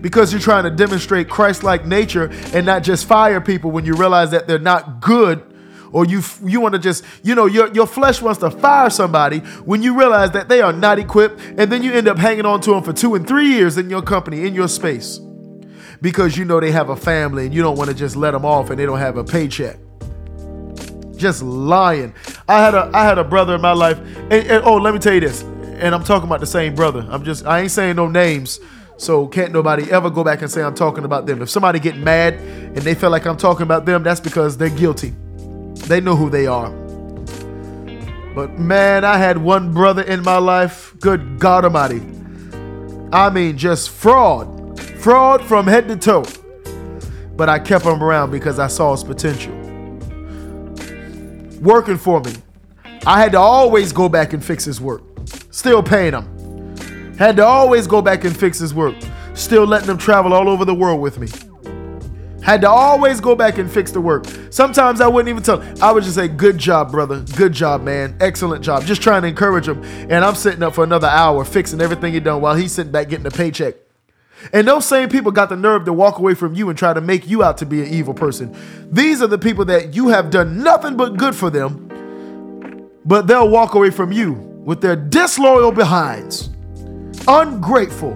because 0.00 0.32
you're 0.32 0.40
trying 0.40 0.64
to 0.64 0.70
demonstrate 0.70 1.28
Christ 1.28 1.62
like 1.62 1.86
nature 1.86 2.30
and 2.52 2.66
not 2.66 2.82
just 2.82 3.06
fire 3.06 3.40
people 3.40 3.70
when 3.70 3.84
you 3.84 3.94
realize 3.94 4.30
that 4.32 4.46
they're 4.46 4.58
not 4.58 5.00
good 5.00 5.51
or 5.92 6.04
you 6.04 6.22
you 6.44 6.60
want 6.60 6.72
to 6.72 6.78
just 6.78 7.04
you 7.22 7.34
know 7.34 7.46
your 7.46 7.72
your 7.72 7.86
flesh 7.86 8.20
wants 8.20 8.40
to 8.40 8.50
fire 8.50 8.90
somebody 8.90 9.38
when 9.64 9.82
you 9.82 9.96
realize 9.98 10.30
that 10.32 10.48
they 10.48 10.60
are 10.60 10.72
not 10.72 10.98
equipped 10.98 11.40
and 11.40 11.70
then 11.70 11.82
you 11.82 11.92
end 11.92 12.08
up 12.08 12.18
hanging 12.18 12.46
on 12.46 12.60
to 12.60 12.70
them 12.70 12.82
for 12.82 12.92
2 12.92 13.14
and 13.14 13.26
3 13.26 13.46
years 13.46 13.78
in 13.78 13.88
your 13.88 14.02
company 14.02 14.46
in 14.46 14.54
your 14.54 14.68
space 14.68 15.20
because 16.00 16.36
you 16.36 16.44
know 16.44 16.58
they 16.60 16.72
have 16.72 16.88
a 16.88 16.96
family 16.96 17.46
and 17.46 17.54
you 17.54 17.62
don't 17.62 17.76
want 17.76 17.88
to 17.88 17.94
just 17.94 18.16
let 18.16 18.32
them 18.32 18.44
off 18.44 18.70
and 18.70 18.78
they 18.78 18.86
don't 18.86 18.98
have 18.98 19.16
a 19.16 19.24
paycheck 19.24 19.76
just 21.16 21.42
lying 21.42 22.12
i 22.48 22.60
had 22.60 22.74
a 22.74 22.90
i 22.92 23.04
had 23.04 23.18
a 23.18 23.24
brother 23.24 23.54
in 23.54 23.60
my 23.60 23.72
life 23.72 23.98
and, 23.98 24.32
and 24.32 24.64
oh 24.64 24.76
let 24.76 24.92
me 24.92 24.98
tell 24.98 25.14
you 25.14 25.20
this 25.20 25.42
and 25.42 25.94
i'm 25.94 26.02
talking 26.02 26.26
about 26.28 26.40
the 26.40 26.46
same 26.46 26.74
brother 26.74 27.06
i'm 27.10 27.22
just 27.24 27.46
i 27.46 27.60
ain't 27.60 27.70
saying 27.70 27.94
no 27.96 28.08
names 28.08 28.58
so 29.02 29.26
can't 29.26 29.52
nobody 29.52 29.90
ever 29.90 30.10
go 30.10 30.22
back 30.22 30.42
and 30.42 30.50
say 30.50 30.62
I'm 30.62 30.76
talking 30.76 31.04
about 31.04 31.26
them. 31.26 31.42
If 31.42 31.50
somebody 31.50 31.80
get 31.80 31.96
mad 31.96 32.34
and 32.34 32.78
they 32.78 32.94
feel 32.94 33.10
like 33.10 33.26
I'm 33.26 33.36
talking 33.36 33.64
about 33.64 33.84
them, 33.84 34.04
that's 34.04 34.20
because 34.20 34.56
they're 34.56 34.70
guilty. 34.70 35.12
They 35.74 36.00
know 36.00 36.16
who 36.16 36.30
they 36.30 36.46
are. 36.46 36.70
But 38.34 38.58
man, 38.58 39.04
I 39.04 39.18
had 39.18 39.36
one 39.36 39.72
brother 39.72 40.02
in 40.02 40.22
my 40.22 40.38
life, 40.38 40.94
good 41.00 41.38
God 41.38 41.64
Almighty. 41.64 42.00
I 43.12 43.28
mean, 43.28 43.58
just 43.58 43.90
fraud. 43.90 44.80
Fraud 44.80 45.44
from 45.44 45.66
head 45.66 45.88
to 45.88 45.96
toe. 45.96 46.24
But 47.36 47.48
I 47.48 47.58
kept 47.58 47.84
him 47.84 48.02
around 48.02 48.30
because 48.30 48.58
I 48.58 48.68
saw 48.68 48.92
his 48.92 49.04
potential. 49.04 49.52
Working 51.60 51.98
for 51.98 52.20
me. 52.20 52.32
I 53.04 53.20
had 53.20 53.32
to 53.32 53.38
always 53.38 53.92
go 53.92 54.08
back 54.08 54.32
and 54.32 54.42
fix 54.42 54.64
his 54.64 54.80
work. 54.80 55.02
Still 55.50 55.82
paying 55.82 56.14
him. 56.14 57.16
Had 57.18 57.36
to 57.36 57.44
always 57.44 57.86
go 57.86 58.00
back 58.00 58.24
and 58.24 58.36
fix 58.36 58.58
his 58.58 58.72
work. 58.72 58.94
Still 59.34 59.64
letting 59.64 59.90
him 59.90 59.98
travel 59.98 60.32
all 60.32 60.48
over 60.48 60.64
the 60.64 60.74
world 60.74 61.00
with 61.00 61.18
me. 61.18 61.28
Had 62.42 62.60
to 62.62 62.68
always 62.68 63.20
go 63.20 63.34
back 63.34 63.58
and 63.58 63.70
fix 63.70 63.92
the 63.92 64.00
work. 64.00 64.26
Sometimes 64.50 65.00
I 65.00 65.06
wouldn't 65.06 65.28
even 65.28 65.42
tell. 65.42 65.62
I 65.82 65.92
would 65.92 66.04
just 66.04 66.16
say, 66.16 66.28
"Good 66.28 66.58
job, 66.58 66.90
brother. 66.90 67.24
Good 67.36 67.52
job, 67.52 67.82
man. 67.82 68.16
Excellent 68.20 68.64
job." 68.64 68.84
Just 68.84 69.02
trying 69.02 69.22
to 69.22 69.28
encourage 69.28 69.68
him. 69.68 69.82
And 70.10 70.24
I'm 70.24 70.34
sitting 70.34 70.62
up 70.62 70.74
for 70.74 70.84
another 70.84 71.08
hour 71.08 71.44
fixing 71.44 71.80
everything 71.80 72.12
he 72.12 72.20
done 72.20 72.40
while 72.40 72.54
he's 72.54 72.72
sitting 72.72 72.92
back 72.92 73.08
getting 73.08 73.26
a 73.26 73.30
paycheck. 73.30 73.74
And 74.52 74.66
those 74.66 74.84
same 74.84 75.08
people 75.08 75.30
got 75.30 75.50
the 75.50 75.56
nerve 75.56 75.84
to 75.84 75.92
walk 75.92 76.18
away 76.18 76.34
from 76.34 76.54
you 76.54 76.68
and 76.68 76.76
try 76.76 76.92
to 76.92 77.00
make 77.00 77.28
you 77.28 77.44
out 77.44 77.58
to 77.58 77.66
be 77.66 77.80
an 77.80 77.88
evil 77.88 78.12
person. 78.12 78.54
These 78.90 79.22
are 79.22 79.28
the 79.28 79.38
people 79.38 79.64
that 79.66 79.94
you 79.94 80.08
have 80.08 80.30
done 80.30 80.62
nothing 80.62 80.96
but 80.96 81.16
good 81.16 81.36
for 81.36 81.48
them, 81.48 81.88
but 83.04 83.28
they'll 83.28 83.48
walk 83.48 83.74
away 83.74 83.90
from 83.90 84.10
you 84.10 84.32
with 84.64 84.80
their 84.80 84.96
disloyal 84.96 85.70
behinds 85.70 86.50
ungrateful, 87.28 88.12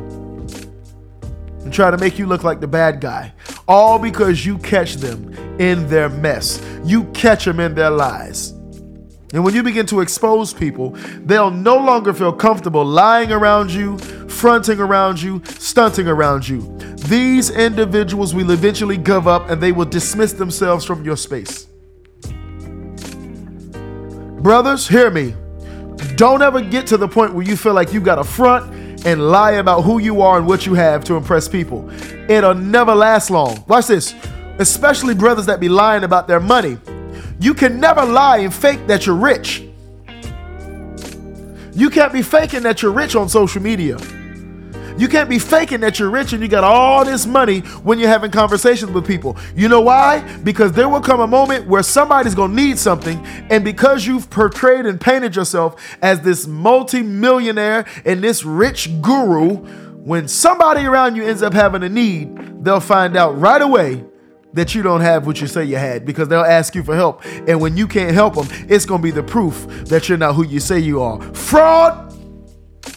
and 1.62 1.72
try 1.72 1.90
to 1.90 1.98
make 1.98 2.18
you 2.18 2.26
look 2.26 2.44
like 2.44 2.60
the 2.60 2.66
bad 2.66 3.00
guy. 3.00 3.32
All 3.68 3.98
because 3.98 4.46
you 4.46 4.58
catch 4.58 4.94
them 4.96 5.32
in 5.58 5.88
their 5.88 6.08
mess. 6.08 6.62
You 6.84 7.04
catch 7.12 7.44
them 7.44 7.60
in 7.60 7.74
their 7.74 7.90
lies. 7.90 8.50
And 9.32 9.44
when 9.44 9.54
you 9.54 9.62
begin 9.62 9.86
to 9.86 10.00
expose 10.00 10.54
people, 10.54 10.90
they'll 11.24 11.50
no 11.50 11.76
longer 11.76 12.14
feel 12.14 12.32
comfortable 12.32 12.84
lying 12.84 13.32
around 13.32 13.72
you, 13.72 13.98
fronting 14.28 14.78
around 14.78 15.20
you, 15.20 15.42
stunting 15.58 16.06
around 16.06 16.48
you. 16.48 16.76
These 17.08 17.50
individuals 17.50 18.34
will 18.34 18.50
eventually 18.52 18.96
give 18.96 19.26
up 19.26 19.50
and 19.50 19.60
they 19.60 19.72
will 19.72 19.84
dismiss 19.84 20.32
themselves 20.32 20.84
from 20.84 21.04
your 21.04 21.16
space. 21.16 21.66
Brothers, 24.42 24.86
hear 24.86 25.10
me. 25.10 25.34
Don't 26.14 26.40
ever 26.40 26.60
get 26.60 26.86
to 26.88 26.96
the 26.96 27.08
point 27.08 27.34
where 27.34 27.44
you 27.44 27.56
feel 27.56 27.74
like 27.74 27.92
you 27.92 28.00
got 28.00 28.18
a 28.18 28.24
front 28.24 28.72
and 29.06 29.30
lie 29.30 29.52
about 29.52 29.82
who 29.82 30.00
you 30.00 30.20
are 30.20 30.36
and 30.36 30.46
what 30.48 30.66
you 30.66 30.74
have 30.74 31.04
to 31.04 31.14
impress 31.14 31.48
people. 31.48 31.88
It'll 32.28 32.54
never 32.54 32.92
last 32.92 33.30
long. 33.30 33.64
Watch 33.68 33.86
this. 33.86 34.14
Especially 34.58 35.14
brothers 35.14 35.46
that 35.46 35.60
be 35.60 35.68
lying 35.68 36.02
about 36.02 36.26
their 36.26 36.40
money. 36.40 36.76
You 37.38 37.54
can 37.54 37.78
never 37.78 38.04
lie 38.04 38.38
and 38.38 38.52
fake 38.52 38.84
that 38.88 39.06
you're 39.06 39.14
rich. 39.14 39.62
You 41.72 41.88
can't 41.88 42.12
be 42.12 42.22
faking 42.22 42.62
that 42.62 42.82
you're 42.82 42.90
rich 42.90 43.14
on 43.14 43.28
social 43.28 43.62
media. 43.62 43.96
You 44.98 45.08
can't 45.08 45.28
be 45.28 45.38
faking 45.38 45.80
that 45.80 45.98
you're 45.98 46.10
rich 46.10 46.32
and 46.32 46.42
you 46.42 46.48
got 46.48 46.64
all 46.64 47.04
this 47.04 47.26
money 47.26 47.60
when 47.60 47.98
you're 47.98 48.08
having 48.08 48.30
conversations 48.30 48.90
with 48.92 49.06
people. 49.06 49.36
You 49.54 49.68
know 49.68 49.82
why? 49.82 50.20
Because 50.38 50.72
there 50.72 50.88
will 50.88 51.00
come 51.00 51.20
a 51.20 51.26
moment 51.26 51.66
where 51.66 51.82
somebody's 51.82 52.34
going 52.34 52.52
to 52.52 52.56
need 52.56 52.78
something. 52.78 53.24
And 53.50 53.62
because 53.62 54.06
you've 54.06 54.30
portrayed 54.30 54.86
and 54.86 54.98
painted 54.98 55.36
yourself 55.36 55.96
as 56.00 56.22
this 56.22 56.46
multi-millionaire 56.46 57.84
and 58.06 58.22
this 58.22 58.42
rich 58.42 58.88
guru, 59.02 59.56
when 59.98 60.28
somebody 60.28 60.86
around 60.86 61.16
you 61.16 61.24
ends 61.24 61.42
up 61.42 61.52
having 61.52 61.82
a 61.82 61.88
need, 61.88 62.64
they'll 62.64 62.80
find 62.80 63.16
out 63.16 63.38
right 63.38 63.60
away 63.60 64.02
that 64.54 64.74
you 64.74 64.82
don't 64.82 65.02
have 65.02 65.26
what 65.26 65.42
you 65.42 65.46
say 65.46 65.62
you 65.62 65.76
had 65.76 66.06
because 66.06 66.28
they'll 66.28 66.40
ask 66.40 66.74
you 66.74 66.82
for 66.82 66.94
help. 66.94 67.22
And 67.46 67.60
when 67.60 67.76
you 67.76 67.86
can't 67.86 68.14
help 68.14 68.34
them, 68.34 68.46
it's 68.70 68.86
going 68.86 69.02
to 69.02 69.02
be 69.02 69.10
the 69.10 69.22
proof 69.22 69.66
that 69.88 70.08
you're 70.08 70.16
not 70.16 70.34
who 70.34 70.44
you 70.44 70.60
say 70.60 70.78
you 70.78 71.02
are. 71.02 71.20
Fraud, 71.34 72.14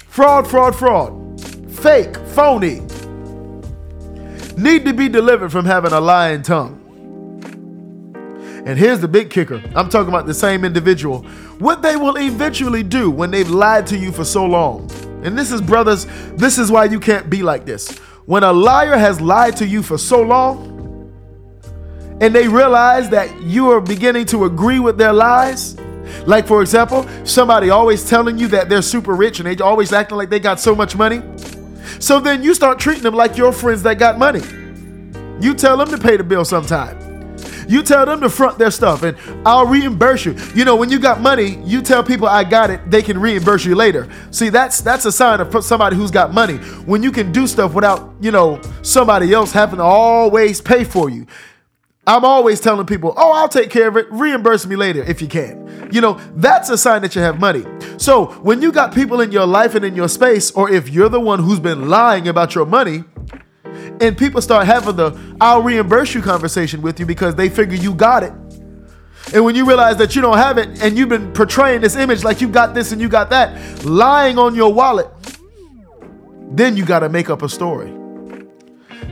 fraud, 0.08 0.48
fraud, 0.48 0.76
fraud 0.76 1.29
fake, 1.72 2.16
phony, 2.30 2.82
need 4.58 4.86
to 4.86 4.94
be 4.94 5.08
delivered 5.10 5.52
from 5.52 5.66
having 5.66 5.94
a 5.94 6.00
lying 6.00 6.42
tongue. 6.42 6.76
And 8.66 8.78
here's 8.78 9.00
the 9.00 9.08
big 9.08 9.30
kicker 9.30 9.62
I'm 9.76 9.90
talking 9.90 10.10
about 10.10 10.26
the 10.26 10.34
same 10.34 10.66
individual. 10.66 11.22
What 11.60 11.82
they 11.82 11.96
will 11.96 12.18
eventually 12.18 12.84
do 12.84 13.10
when 13.10 13.32
they've 13.32 13.50
lied 13.50 13.88
to 13.88 13.98
you 13.98 14.12
for 14.12 14.26
so 14.26 14.46
long. 14.46 14.92
And 15.24 15.38
this 15.38 15.52
is, 15.52 15.62
brothers, 15.62 16.06
this 16.36 16.58
is 16.58 16.72
why 16.72 16.86
you 16.86 17.00
can't 17.00 17.30
be 17.30 17.42
like 17.42 17.66
this. 17.66 17.98
When 18.26 18.44
a 18.44 18.54
liar 18.54 18.96
has 18.98 19.20
lied 19.20 19.58
to 19.58 19.66
you 19.66 19.82
for 19.82 19.98
so 19.98 20.22
long, 20.22 20.78
and 22.22 22.36
they 22.36 22.48
realize 22.48 23.10
that 23.10 23.42
you 23.42 23.72
are 23.72 23.82
beginning 23.82 24.26
to 24.28 24.46
agree 24.46 24.80
with 24.80 24.98
their 24.98 25.14
lies, 25.14 25.78
like 26.26 26.46
for 26.46 26.62
example, 26.62 27.08
somebody 27.24 27.70
always 27.70 28.08
telling 28.08 28.38
you 28.38 28.48
that 28.50 28.70
they're 28.70 28.82
super 28.82 29.16
rich 29.16 29.40
and 29.40 29.48
they 29.48 29.62
always 29.64 29.94
acting 29.94 30.18
like 30.18 30.30
they 30.30 30.40
got 30.40 30.60
so 30.60 30.76
much 30.76 30.96
money. 30.96 31.22
So 32.00 32.20
then 32.20 32.44
you 32.44 32.54
start 32.54 32.80
treating 32.80 33.04
them 33.04 33.14
like 33.14 33.38
your 33.38 33.52
friends 33.52 33.84
that 33.84 34.00
got 34.00 34.18
money. 34.18 34.42
You 35.40 35.54
tell 35.54 35.78
them 35.78 35.90
to 35.90 35.98
pay 35.98 36.18
the 36.18 36.24
bill 36.24 36.46
sometime. 36.46 36.98
You 37.70 37.84
tell 37.84 38.04
them 38.06 38.20
to 38.22 38.30
front 38.30 38.58
their 38.58 38.72
stuff 38.72 39.04
and 39.04 39.16
I'll 39.46 39.68
reimburse 39.68 40.26
you. 40.26 40.36
You 40.56 40.66
know, 40.66 40.76
when 40.76 40.90
you 40.90 40.98
got 40.98 41.22
money, 41.22 41.62
you 41.64 41.84
tell 41.84 42.04
people 42.04 42.28
I 42.28 42.44
got 42.44 42.72
it, 42.72 42.90
they 42.90 43.04
can 43.04 43.20
reimburse 43.20 43.64
you 43.64 43.76
later. 43.76 44.10
See, 44.32 44.50
that's 44.50 44.82
that's 44.82 45.06
a 45.06 45.12
sign 45.12 45.40
of 45.40 45.64
somebody 45.64 45.96
who's 45.96 46.10
got 46.10 46.34
money. 46.34 46.58
When 46.88 47.04
you 47.04 47.12
can 47.12 47.32
do 47.32 47.46
stuff 47.46 47.76
without, 47.76 48.16
you 48.20 48.32
know, 48.32 48.60
somebody 48.82 49.34
else 49.34 49.52
having 49.52 49.78
to 49.78 49.84
always 49.84 50.62
pay 50.62 50.84
for 50.84 51.12
you. 51.12 51.28
I'm 52.10 52.26
always 52.26 52.60
telling 52.60 52.88
people, 52.88 53.14
oh, 53.18 53.34
I'll 53.34 53.48
take 53.48 53.70
care 53.70 53.88
of 53.88 53.96
it. 53.96 54.08
Reimburse 54.10 54.66
me 54.66 54.76
later 54.76 55.04
if 55.04 55.22
you 55.22 55.28
can. 55.28 55.90
You 55.92 56.02
know, 56.02 56.20
that's 56.34 56.72
a 56.72 56.78
sign 56.78 57.04
that 57.04 57.14
you 57.14 57.22
have 57.22 57.40
money. 57.40 57.64
So 57.98 58.32
when 58.42 58.64
you 58.64 58.72
got 58.72 58.96
people 58.96 59.22
in 59.22 59.32
your 59.32 59.46
life 59.46 59.76
and 59.76 59.86
in 59.86 59.96
your 59.96 60.10
space, 60.10 60.50
or 60.50 60.72
if 60.72 60.90
you're 60.90 61.10
the 61.10 61.20
one 61.20 61.38
who's 61.38 61.60
been 61.60 61.88
lying 61.88 62.28
about 62.28 62.56
your 62.56 62.66
money, 62.66 63.04
and 64.02 64.18
people 64.18 64.42
start 64.42 64.66
having 64.66 64.96
the 64.96 65.36
I'll 65.40 65.62
reimburse 65.62 66.16
you 66.16 66.24
conversation 66.24 66.82
with 66.82 67.00
you 67.00 67.06
because 67.06 67.36
they 67.36 67.48
figure 67.48 67.78
you 67.78 67.94
got 67.94 68.24
it. 68.24 68.34
And 69.32 69.46
when 69.46 69.54
you 69.54 69.68
realize 69.68 69.98
that 69.98 70.16
you 70.16 70.24
don't 70.24 70.38
have 70.38 70.58
it 70.58 70.82
and 70.82 70.98
you've 70.98 71.10
been 71.10 71.32
portraying 71.34 71.82
this 71.82 71.96
image 71.96 72.24
like 72.24 72.42
you 72.42 72.50
got 72.50 72.74
this 72.74 72.92
and 72.92 73.00
you 73.00 73.08
got 73.08 73.30
that, 73.30 73.86
lying 73.86 74.40
on 74.40 74.56
your 74.56 74.74
wallet, 74.74 75.12
then 76.50 76.76
you 76.76 76.86
got 76.86 77.00
to 77.02 77.10
make 77.10 77.30
up 77.30 77.44
a 77.44 77.50
story. 77.50 77.99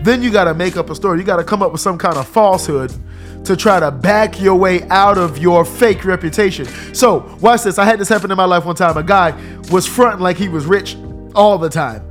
Then 0.07 0.23
you 0.23 0.31
got 0.31 0.45
to 0.45 0.53
make 0.53 0.77
up 0.77 0.89
a 0.89 0.95
story. 0.95 1.19
You 1.19 1.25
got 1.25 1.35
to 1.35 1.43
come 1.43 1.61
up 1.61 1.73
with 1.73 1.81
some 1.81 1.97
kind 1.97 2.15
of 2.15 2.25
falsehood 2.25 2.93
to 3.43 3.57
try 3.57 3.77
to 3.81 3.91
back 3.91 4.39
your 4.39 4.55
way 4.55 4.83
out 4.83 5.17
of 5.17 5.37
your 5.37 5.65
fake 5.65 6.05
reputation. 6.05 6.65
So, 6.95 7.37
watch 7.41 7.63
this. 7.63 7.77
I 7.77 7.83
had 7.83 7.99
this 7.99 8.07
happen 8.07 8.31
in 8.31 8.37
my 8.37 8.45
life 8.45 8.63
one 8.63 8.77
time. 8.77 8.95
A 8.95 9.03
guy 9.03 9.31
was 9.69 9.85
fronting 9.85 10.21
like 10.21 10.37
he 10.37 10.47
was 10.47 10.65
rich 10.65 10.95
all 11.35 11.57
the 11.57 11.67
time. 11.67 12.03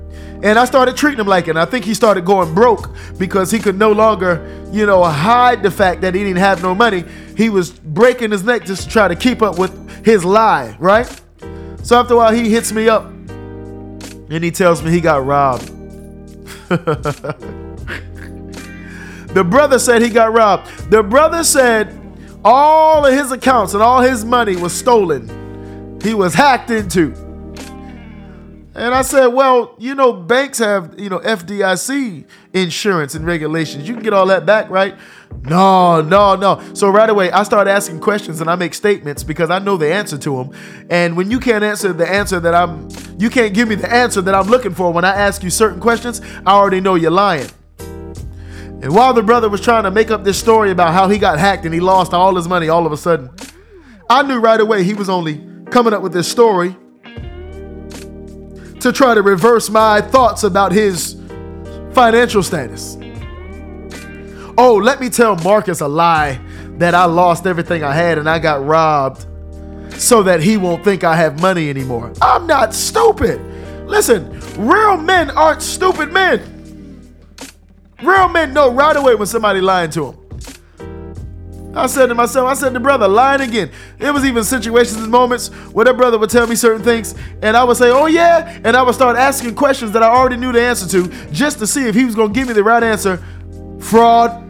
And 0.43 0.59
I 0.59 0.67
started 0.67 0.95
treating 0.95 1.19
him 1.19 1.27
like 1.27 1.49
it. 1.49 1.53
And 1.53 1.59
I 1.59 1.65
think 1.65 1.87
he 1.87 1.95
started 1.95 2.27
going 2.27 2.53
broke 2.53 2.95
because 3.17 3.51
he 3.51 3.59
could 3.59 3.79
no 3.79 3.93
longer, 3.93 4.47
you 4.71 4.85
know, 4.85 5.03
hide 5.03 5.63
the 5.63 5.71
fact 5.71 6.03
that 6.03 6.15
he 6.15 6.23
didn't 6.23 6.37
have 6.37 6.63
no 6.63 6.75
money. 6.75 7.03
He 7.35 7.49
was 7.49 7.71
breaking 7.71 8.31
his 8.31 8.45
neck 8.45 8.67
just 8.67 8.83
to 8.83 8.89
try 8.91 9.09
to 9.09 9.17
keep 9.17 9.41
up 9.41 9.59
with 9.59 10.05
his 10.05 10.23
lie, 10.23 10.77
right? 10.79 11.09
So 11.83 11.99
after 11.99 12.13
a 12.13 12.19
while, 12.19 12.35
he 12.35 12.51
hits 12.51 12.73
me 12.73 12.91
up 12.91 13.07
and 13.07 14.45
he 14.45 14.51
tells 14.51 14.83
me 14.83 14.91
he 14.91 15.01
got 15.01 15.25
robbed. 15.25 15.73
The 19.29 19.45
brother 19.45 19.79
said 19.79 20.03
he 20.03 20.11
got 20.11 20.33
robbed. 20.33 20.69
The 20.91 21.03
brother 21.03 21.45
said 21.45 22.01
all 22.45 23.05
of 23.05 23.13
his 23.13 23.33
accounts 23.33 23.75
and 23.75 23.83
all 23.83 24.01
his 24.01 24.25
money 24.25 24.57
was 24.57 24.73
stolen. 24.73 26.01
He 26.03 26.15
was 26.15 26.35
hacked 26.35 26.71
into. 26.71 27.13
And 28.77 28.95
I 28.95 29.01
said, 29.01 29.29
well, 29.29 29.75
you 29.79 29.95
know, 29.95 30.13
banks 30.13 30.59
have, 30.59 31.01
you 31.01 31.09
know, 31.09 31.19
FDIC 31.21 32.27
insurance 32.53 33.15
and 33.15 33.25
regulations. 33.25 33.89
You 33.89 33.95
can 33.95 34.03
get 34.03 34.13
all 34.13 34.27
that 34.27 34.45
back, 34.45 34.69
right? 34.69 34.95
No, 35.45 36.03
no, 36.03 36.37
no. 36.37 36.63
So 36.75 36.91
right 36.91 37.09
away, 37.09 37.31
I 37.33 37.43
start 37.43 37.69
asking 37.69 38.01
questions 38.01 38.43
and 38.43 38.51
I 38.51 38.55
make 38.55 38.75
statements 38.75 39.25
because 39.25 39.49
I 39.49 39.61
know 39.61 39.79
the 39.79 39.93
answer 39.93 40.19
to 40.19 40.37
them. 40.37 40.51
And 40.91 41.17
when 41.17 41.31
you 41.31 41.41
can't 41.41 41.65
answer 41.65 41.95
the 41.95 42.07
answer 42.07 42.39
that 42.39 42.55
I'm, 42.55 42.89
you 43.19 43.31
can't 43.31 43.55
give 43.55 43.67
me 43.67 43.77
the 43.77 43.91
answer 43.91 44.21
that 44.21 44.35
I'm 44.35 44.47
looking 44.47 44.75
for 44.75 44.93
when 44.93 45.07
I 45.07 45.15
ask 45.15 45.43
you 45.43 45.49
certain 45.49 45.81
questions, 45.81 46.21
I 46.45 46.53
already 46.53 46.81
know 46.81 46.97
you're 46.97 47.11
lying. 47.11 47.49
And 48.87 48.95
while 48.95 49.13
the 49.13 49.21
brother 49.21 49.49
was 49.49 49.61
trying 49.61 49.83
to 49.83 49.91
make 49.91 50.13
up 50.13 50.23
this 50.23 50.39
story 50.39 50.71
about 50.71 50.95
how 50.95 51.09
he 51.09 51.19
got 51.19 51.41
hacked 51.41 51.65
and 51.65 51.75
he 51.75 51.81
lost 51.81 52.15
all 52.15 52.37
his 52.37 52.47
money 52.47 52.69
all 52.69 52.87
of 52.87 52.93
a 52.93 52.97
sudden, 52.97 53.31
I 54.09 54.23
knew 54.23 54.39
right 54.39 54.61
away 54.61 54.85
he 54.85 54.95
was 54.95 55.09
only 55.09 55.45
coming 55.73 55.93
up 55.93 56.03
with 56.03 56.13
this 56.13 56.31
story 56.31 56.77
to 58.79 58.93
try 58.95 59.15
to 59.15 59.23
reverse 59.23 59.69
my 59.71 60.01
thoughts 60.01 60.45
about 60.45 60.71
his 60.71 61.15
financial 61.95 62.45
status. 62.45 62.97
Oh, 64.57 64.81
let 64.81 65.01
me 65.01 65.11
tell 65.11 65.35
Marcus 65.35 65.81
a 65.81 65.89
lie 65.89 66.39
that 66.79 66.95
I 66.95 67.07
lost 67.07 67.45
everything 67.45 67.83
I 67.83 67.93
had 67.93 68.19
and 68.19 68.31
I 68.31 68.39
got 68.39 68.65
robbed 68.65 69.27
so 70.01 70.23
that 70.23 70.41
he 70.41 70.57
won't 70.57 70.85
think 70.85 71.03
I 71.03 71.17
have 71.17 71.41
money 71.41 71.71
anymore. 71.71 72.13
I'm 72.23 72.47
not 72.47 72.73
stupid. 72.73 73.41
Listen, 73.89 74.41
real 74.57 74.97
men 74.97 75.31
aren't 75.31 75.63
stupid 75.63 76.13
men. 76.13 76.56
Real 78.03 78.29
men 78.29 78.53
know 78.53 78.71
right 78.73 78.97
away 78.97 79.15
when 79.15 79.27
somebody 79.27 79.61
lying 79.61 79.91
to 79.91 80.13
them. 80.13 80.27
I 81.75 81.87
said 81.89 82.07
to 82.07 82.15
myself, 82.15 82.49
I 82.49 82.55
said 82.55 82.73
to 82.73 82.81
brother, 82.81 83.07
lying 83.07 83.43
again. 83.43 83.71
It 83.99 84.11
was 84.11 84.25
even 84.25 84.45
situations 84.45 84.97
and 84.97 85.11
moments 85.11 85.49
where 85.73 85.85
that 85.85 85.97
brother 85.97 86.19
would 86.19 86.31
tell 86.31 86.47
me 86.47 86.55
certain 86.55 86.83
things, 86.83 87.15
and 87.43 87.55
I 87.55 87.65
would 87.65 87.77
say, 87.77 87.91
oh 87.91 88.07
yeah, 88.07 88.61
and 88.65 88.75
I 88.75 88.83
would 88.83 88.95
start 88.95 89.17
asking 89.17 89.55
questions 89.57 89.93
that 89.93 90.03
I 90.03 90.09
already 90.09 90.37
knew 90.37 90.53
the 90.53 90.61
answer 90.63 90.89
to, 90.89 91.09
just 91.33 91.59
to 91.59 91.67
see 91.67 91.87
if 91.87 91.95
he 91.95 92.07
was 92.07 92.15
gonna 92.15 92.33
give 92.33 92.49
me 92.49 92.55
the 92.55 92.65
right 92.65 92.83
answer. 92.83 93.23
Fraud, 93.79 94.43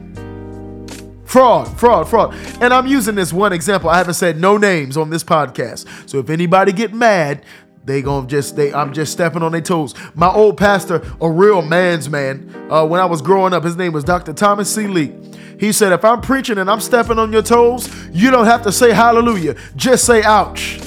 fraud, 1.25 1.69
fraud, 1.79 2.09
fraud. 2.09 2.35
And 2.61 2.73
I'm 2.73 2.87
using 2.87 3.17
this 3.17 3.33
one 3.33 3.53
example. 3.53 3.91
I 3.91 3.99
haven't 3.99 4.15
said 4.15 4.39
no 4.41 4.57
names 4.57 4.97
on 4.97 5.11
this 5.11 5.25
podcast. 5.25 6.09
So 6.09 6.21
if 6.21 6.31
anybody 6.31 6.73
get 6.73 6.95
mad, 6.95 7.45
they 7.87 8.03
gonna 8.03 8.27
just 8.27 8.57
they 8.57 8.73
I'm 8.75 8.93
just 8.93 9.13
stepping 9.13 9.43
on 9.43 9.53
their 9.53 9.61
toes. 9.61 9.95
My 10.15 10.29
old 10.29 10.59
pastor, 10.59 11.03
a 11.21 11.31
real 11.31 11.63
man's 11.63 12.11
man, 12.11 12.53
uh, 12.69 12.85
when 12.85 13.01
I 13.01 13.07
was 13.07 13.23
growing 13.23 13.55
up, 13.55 13.63
his 13.63 13.77
name 13.77 13.93
was 13.93 14.05
Dr. 14.05 14.33
Thomas 14.33 14.73
C. 14.73 14.89
Lee. 14.89 15.15
He 15.59 15.73
said, 15.73 15.93
if 15.93 16.05
I'm 16.05 16.21
preaching 16.21 16.59
and 16.59 16.71
I'm 16.71 16.81
stepping 16.81 17.19
on 17.19 17.33
your 17.33 17.43
toes, 17.43 17.89
you 18.13 18.31
don't 18.31 18.45
have 18.45 18.63
to 18.63 18.73
say 18.73 18.93
hallelujah. 18.93 19.55
Just 19.75 20.05
say 20.05 20.23
ouch. 20.23 20.81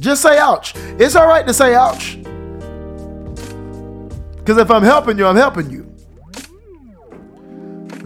Just 0.00 0.20
say 0.20 0.36
ouch. 0.36 0.74
It's 0.98 1.16
all 1.16 1.26
right 1.26 1.46
to 1.46 1.54
say 1.54 1.74
ouch. 1.74 2.18
Because 4.36 4.58
if 4.58 4.70
I'm 4.70 4.82
helping 4.82 5.16
you, 5.16 5.26
I'm 5.26 5.36
helping 5.36 5.70
you. 5.70 5.83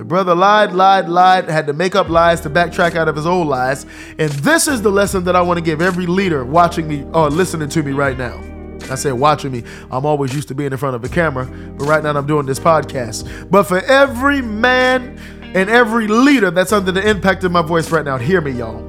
The 0.08 0.14
brother 0.14 0.34
lied, 0.34 0.72
lied, 0.72 1.06
lied, 1.06 1.50
had 1.50 1.66
to 1.66 1.74
make 1.74 1.94
up 1.94 2.08
lies 2.08 2.40
to 2.40 2.48
backtrack 2.48 2.96
out 2.96 3.08
of 3.08 3.16
his 3.16 3.26
old 3.26 3.46
lies. 3.46 3.84
And 4.18 4.30
this 4.40 4.66
is 4.66 4.80
the 4.80 4.90
lesson 4.90 5.24
that 5.24 5.36
I 5.36 5.42
want 5.42 5.58
to 5.58 5.60
give 5.62 5.82
every 5.82 6.06
leader 6.06 6.46
watching 6.46 6.88
me 6.88 7.04
or 7.12 7.28
listening 7.28 7.68
to 7.68 7.82
me 7.82 7.92
right 7.92 8.16
now. 8.16 8.42
I 8.90 8.94
said 8.94 9.12
watching 9.12 9.52
me. 9.52 9.64
I'm 9.90 10.06
always 10.06 10.34
used 10.34 10.48
to 10.48 10.54
being 10.54 10.72
in 10.72 10.78
front 10.78 10.96
of 10.96 11.04
a 11.04 11.10
camera, 11.10 11.44
but 11.44 11.84
right 11.84 12.02
now 12.02 12.16
I'm 12.16 12.26
doing 12.26 12.46
this 12.46 12.58
podcast. 12.58 13.50
But 13.50 13.64
for 13.64 13.80
every 13.80 14.40
man 14.40 15.18
and 15.42 15.68
every 15.68 16.08
leader 16.08 16.50
that's 16.50 16.72
under 16.72 16.90
the 16.90 17.06
impact 17.06 17.44
of 17.44 17.52
my 17.52 17.60
voice 17.60 17.90
right 17.90 18.06
now, 18.06 18.16
hear 18.16 18.40
me, 18.40 18.52
y'all. 18.52 18.80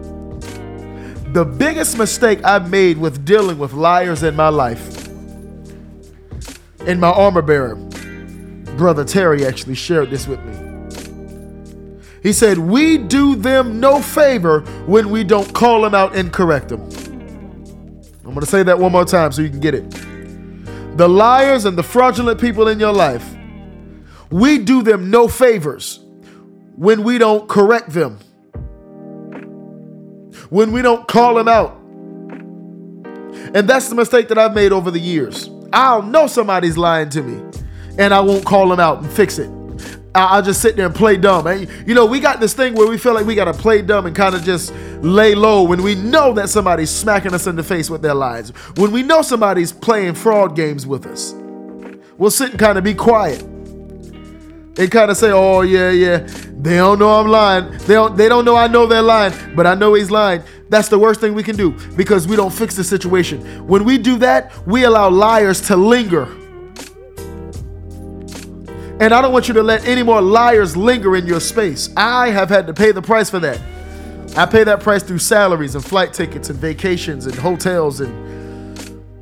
The 1.33 1.43
biggest 1.43 1.97
mistake 1.97 2.45
I've 2.45 2.71
made 2.71 2.97
with 2.97 3.25
dealing 3.25 3.59
with 3.59 3.73
liars 3.73 4.23
in 4.23 4.37
my 4.37 4.47
life, 4.47 5.09
and 6.87 7.01
my 7.01 7.11
armor 7.11 7.41
bearer, 7.41 7.75
Brother 8.77 9.03
Terry, 9.03 9.45
actually 9.45 9.75
shared 9.75 10.11
this 10.11 10.25
with 10.25 10.41
me. 10.45 10.68
He 12.21 12.33
said, 12.33 12.57
We 12.57 12.97
do 12.97 13.35
them 13.35 13.79
no 13.79 14.01
favor 14.01 14.61
when 14.85 15.09
we 15.09 15.23
don't 15.23 15.53
call 15.53 15.81
them 15.81 15.95
out 15.95 16.15
and 16.15 16.31
correct 16.31 16.69
them. 16.69 16.81
I'm 18.25 18.35
going 18.35 18.41
to 18.41 18.45
say 18.45 18.63
that 18.63 18.77
one 18.77 18.91
more 18.91 19.05
time 19.05 19.31
so 19.31 19.41
you 19.41 19.49
can 19.49 19.59
get 19.59 19.73
it. 19.73 19.89
The 20.97 21.07
liars 21.07 21.65
and 21.65 21.77
the 21.77 21.83
fraudulent 21.83 22.39
people 22.39 22.67
in 22.67 22.79
your 22.79 22.93
life, 22.93 23.25
we 24.29 24.59
do 24.59 24.83
them 24.83 25.09
no 25.09 25.27
favors 25.27 25.99
when 26.75 27.03
we 27.03 27.17
don't 27.17 27.49
correct 27.49 27.89
them, 27.89 28.19
when 30.49 30.71
we 30.71 30.81
don't 30.81 31.07
call 31.07 31.35
them 31.35 31.47
out. 31.47 31.75
And 33.55 33.67
that's 33.67 33.89
the 33.89 33.95
mistake 33.95 34.27
that 34.27 34.37
I've 34.37 34.53
made 34.53 34.71
over 34.71 34.91
the 34.91 34.99
years. 34.99 35.49
I'll 35.73 36.03
know 36.03 36.27
somebody's 36.27 36.77
lying 36.77 37.09
to 37.09 37.23
me 37.23 37.41
and 37.97 38.13
I 38.13 38.19
won't 38.19 38.45
call 38.45 38.69
them 38.69 38.79
out 38.79 39.01
and 39.01 39.11
fix 39.11 39.39
it. 39.39 39.49
I'll 40.15 40.41
just 40.41 40.61
sit 40.61 40.75
there 40.75 40.87
and 40.87 40.95
play 40.95 41.17
dumb. 41.17 41.45
And 41.47 41.69
You 41.87 41.93
know, 41.93 42.05
we 42.05 42.19
got 42.19 42.39
this 42.39 42.53
thing 42.53 42.73
where 42.73 42.87
we 42.87 42.97
feel 42.97 43.13
like 43.13 43.25
we 43.25 43.35
got 43.35 43.45
to 43.45 43.53
play 43.53 43.81
dumb 43.81 44.05
and 44.07 44.15
kind 44.15 44.33
of 44.35 44.43
just 44.43 44.73
lay 45.01 45.35
low 45.35 45.63
when 45.63 45.83
we 45.83 45.95
know 45.95 46.33
that 46.33 46.49
somebody's 46.49 46.89
smacking 46.89 47.33
us 47.33 47.47
in 47.47 47.55
the 47.55 47.63
face 47.63 47.89
with 47.89 48.01
their 48.01 48.15
lies. 48.15 48.49
When 48.75 48.91
we 48.91 49.03
know 49.03 49.21
somebody's 49.21 49.71
playing 49.71 50.15
fraud 50.15 50.55
games 50.55 50.87
with 50.87 51.05
us, 51.05 51.33
we'll 52.17 52.31
sit 52.31 52.51
and 52.51 52.59
kind 52.59 52.77
of 52.77 52.83
be 52.83 52.93
quiet. 52.95 53.43
and 54.77 54.89
kind 54.91 55.11
of 55.11 55.17
say, 55.17 55.31
"Oh 55.31 55.61
yeah, 55.61 55.89
yeah." 55.91 56.27
They 56.61 56.77
don't 56.77 56.99
know 56.99 57.09
I'm 57.19 57.27
lying. 57.27 57.69
They 57.79 57.93
don't. 57.95 58.15
They 58.17 58.29
don't 58.29 58.45
know 58.45 58.55
I 58.55 58.67
know 58.67 58.85
they're 58.87 59.01
lying, 59.01 59.33
but 59.55 59.67
I 59.67 59.75
know 59.75 59.93
he's 59.93 60.09
lying. 60.11 60.41
That's 60.69 60.87
the 60.87 60.97
worst 60.99 61.19
thing 61.21 61.33
we 61.33 61.43
can 61.43 61.55
do 61.57 61.71
because 61.97 62.27
we 62.27 62.35
don't 62.35 62.53
fix 62.53 62.75
the 62.75 62.83
situation. 62.83 63.67
When 63.67 63.83
we 63.83 63.97
do 63.97 64.17
that, 64.19 64.51
we 64.67 64.85
allow 64.85 65.09
liars 65.09 65.61
to 65.67 65.75
linger. 65.75 66.27
And 68.99 69.13
I 69.13 69.21
don't 69.21 69.31
want 69.31 69.47
you 69.47 69.53
to 69.53 69.63
let 69.63 69.87
any 69.87 70.03
more 70.03 70.21
liars 70.21 70.75
linger 70.75 71.15
in 71.15 71.25
your 71.25 71.39
space. 71.39 71.89
I 71.95 72.31
have 72.31 72.49
had 72.49 72.67
to 72.67 72.73
pay 72.73 72.91
the 72.91 73.01
price 73.01 73.29
for 73.29 73.39
that. 73.39 73.61
I 74.35 74.45
pay 74.45 74.63
that 74.65 74.81
price 74.81 75.03
through 75.03 75.19
salaries 75.19 75.75
and 75.75 75.83
flight 75.83 76.13
tickets 76.13 76.49
and 76.49 76.59
vacations 76.59 77.25
and 77.25 77.35
hotels 77.35 78.01
and 78.01 78.29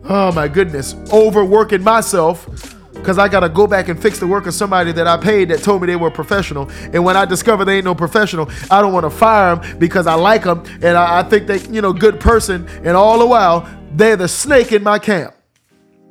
oh 0.09 0.31
my 0.31 0.47
goodness, 0.47 0.95
overworking 1.11 1.83
myself 1.83 2.75
because 2.93 3.19
I 3.19 3.27
got 3.27 3.41
to 3.41 3.49
go 3.49 3.67
back 3.67 3.87
and 3.87 4.01
fix 4.01 4.19
the 4.19 4.27
work 4.27 4.47
of 4.47 4.53
somebody 4.53 4.91
that 4.93 5.07
I 5.07 5.17
paid 5.17 5.49
that 5.49 5.61
told 5.61 5.81
me 5.81 5.85
they 5.87 5.95
were 5.95 6.11
professional. 6.11 6.69
And 6.93 7.05
when 7.05 7.15
I 7.15 7.25
discover 7.25 7.63
they 7.63 7.77
ain't 7.77 7.85
no 7.85 7.95
professional, 7.95 8.49
I 8.71 8.81
don't 8.81 8.93
want 8.93 9.05
to 9.05 9.09
fire 9.09 9.55
them 9.55 9.79
because 9.79 10.07
I 10.07 10.15
like 10.15 10.43
them 10.43 10.63
and 10.81 10.97
I, 10.97 11.19
I 11.19 11.23
think 11.23 11.47
they, 11.47 11.59
you 11.69 11.81
know, 11.81 11.93
good 11.93 12.19
person. 12.19 12.67
And 12.83 12.97
all 12.97 13.19
the 13.19 13.27
while, 13.27 13.69
they're 13.93 14.17
the 14.17 14.27
snake 14.27 14.71
in 14.71 14.83
my 14.83 14.99
camp, 14.99 15.35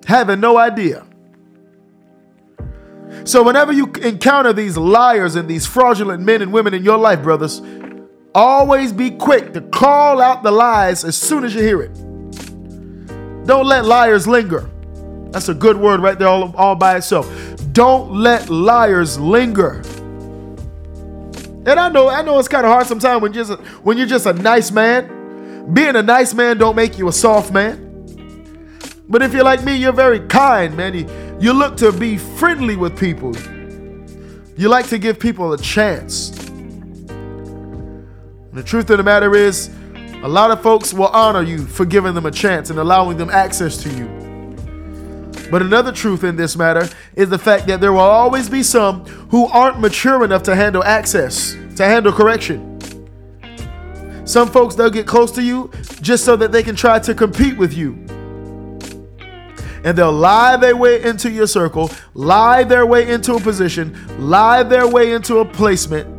having 0.07 0.41
no 0.41 0.57
idea. 0.57 1.05
So, 3.25 3.43
whenever 3.43 3.73
you 3.73 3.87
encounter 4.03 4.53
these 4.53 4.77
liars 4.77 5.37
and 5.37 5.49
these 5.49 5.67
fraudulent 5.67 6.23
men 6.23 6.43
and 6.43 6.53
women 6.53 6.75
in 6.75 6.85
your 6.85 6.99
life, 6.99 7.23
brothers, 7.23 7.63
always 8.35 8.93
be 8.93 9.11
quick 9.11 9.53
to 9.55 9.61
call 9.61 10.21
out 10.21 10.43
the 10.43 10.51
lies 10.51 11.05
as 11.05 11.17
soon 11.17 11.45
as 11.45 11.55
you 11.55 11.63
hear 11.63 11.83
it. 11.83 11.95
Don't 13.47 13.67
let 13.67 13.85
liars 13.85 14.27
linger. 14.27 14.71
That's 15.31 15.49
a 15.49 15.55
good 15.55 15.77
word 15.77 16.01
right 16.01 16.19
there, 16.19 16.29
all, 16.29 16.55
all 16.57 16.75
by 16.75 16.97
itself. 16.97 17.29
Don't 17.73 18.13
let 18.13 18.49
liars 18.49 19.19
linger. 19.19 19.83
And 21.67 21.81
I 21.81 21.89
know, 21.89 22.09
I 22.09 22.23
know 22.23 22.39
it's 22.39 22.49
kind 22.49 22.65
of 22.65 22.73
hard 22.73 22.87
sometimes 22.87 23.23
when 23.23 23.33
just 23.33 23.53
when 23.83 23.99
you're 23.99 24.07
just 24.07 24.27
a 24.27 24.33
nice 24.33 24.71
man. 24.71 25.73
Being 25.73 25.97
a 25.97 26.03
nice 26.03 26.33
man 26.33 26.59
don't 26.59 26.77
make 26.77 26.97
you 26.97 27.09
a 27.09 27.13
soft 27.13 27.53
man. 27.53 27.83
But 29.09 29.23
if 29.23 29.33
you're 29.33 29.45
like 29.45 29.65
me, 29.65 29.77
you're 29.77 29.93
very 29.93 30.21
kind, 30.21 30.77
man. 30.77 30.95
You, 30.95 31.07
you 31.39 31.53
look 31.53 31.77
to 31.79 31.93
be 31.93 32.17
friendly 32.17 32.77
with 32.77 32.99
people. 32.99 33.37
You 34.57 34.69
like 34.71 34.89
to 34.89 34.99
give 34.99 35.21
people 35.21 35.53
a 35.53 35.59
chance. 35.59 36.31
And 37.11 38.53
the 38.53 38.63
truth 38.63 38.89
of 38.89 38.97
the 38.97 39.05
matter 39.05 39.35
is, 39.35 39.71
a 40.23 40.29
lot 40.29 40.51
of 40.51 40.63
folks 40.63 40.95
will 40.95 41.09
honor 41.09 41.43
you 41.43 41.67
for 41.67 41.85
giving 41.85 42.15
them 42.15 42.25
a 42.25 42.31
chance 42.31 42.71
and 42.71 42.79
allowing 42.79 43.19
them 43.19 43.29
access 43.29 43.77
to 43.83 43.91
you. 43.91 44.07
But 45.51 45.61
another 45.61 45.93
truth 45.93 46.25
in 46.25 46.37
this 46.37 46.57
matter 46.57 46.89
is 47.15 47.29
the 47.29 47.39
fact 47.39 47.67
that 47.67 47.83
there 47.83 47.93
will 47.93 48.01
always 48.01 48.49
be 48.49 48.63
some 48.63 49.05
who 49.31 49.47
aren't 49.49 49.79
mature 49.79 50.25
enough 50.25 50.43
to 50.45 50.57
handle 50.57 50.83
access, 50.85 51.53
to 51.77 51.85
handle 51.85 52.13
correction. 52.13 52.73
Some 54.25 54.49
folks, 54.49 54.75
they'll 54.75 54.91
get 54.91 55.07
close 55.07 55.31
to 55.33 55.43
you 55.43 55.71
just 56.01 56.25
so 56.25 56.35
that 56.37 56.51
they 56.51 56.63
can 56.63 56.75
try 56.75 56.99
to 56.99 57.15
compete 57.15 57.59
with 57.59 57.75
you. 57.75 58.07
And 59.85 59.97
they'll 59.97 60.13
lie 60.13 60.57
their 60.57 60.77
way 60.77 61.03
into 61.03 61.31
your 61.31 61.47
circle, 61.47 61.91
lie 62.15 62.65
their 62.65 62.87
way 62.87 63.11
into 63.11 63.35
a 63.35 63.41
position, 63.41 63.97
lie 64.19 64.63
their 64.63 64.89
way 64.89 65.13
into 65.13 65.39
a 65.39 65.45
placement, 65.45 66.17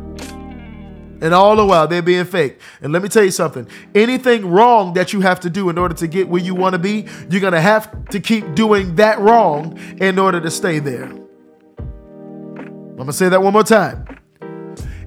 and 1.20 1.34
all 1.34 1.56
the 1.56 1.66
while, 1.66 1.88
they're 1.88 2.02
being 2.02 2.24
fake. 2.24 2.60
And 2.80 2.92
let 2.92 3.02
me 3.02 3.08
tell 3.08 3.24
you 3.24 3.30
something 3.30 3.66
anything 3.94 4.46
wrong 4.46 4.92
that 4.94 5.12
you 5.12 5.20
have 5.20 5.40
to 5.40 5.50
do 5.50 5.68
in 5.68 5.78
order 5.78 5.94
to 5.94 6.06
get 6.06 6.28
where 6.28 6.40
you 6.40 6.54
want 6.54 6.74
to 6.74 6.78
be, 6.78 7.06
you're 7.28 7.40
going 7.40 7.52
to 7.52 7.60
have 7.60 8.08
to 8.10 8.20
keep 8.20 8.54
doing 8.54 8.94
that 8.96 9.18
wrong 9.18 9.78
in 10.00 10.18
order 10.18 10.40
to 10.40 10.50
stay 10.50 10.78
there. 10.78 11.06
I'm 11.06 12.96
going 12.96 13.06
to 13.06 13.12
say 13.12 13.28
that 13.28 13.42
one 13.42 13.52
more 13.52 13.64
time. 13.64 14.04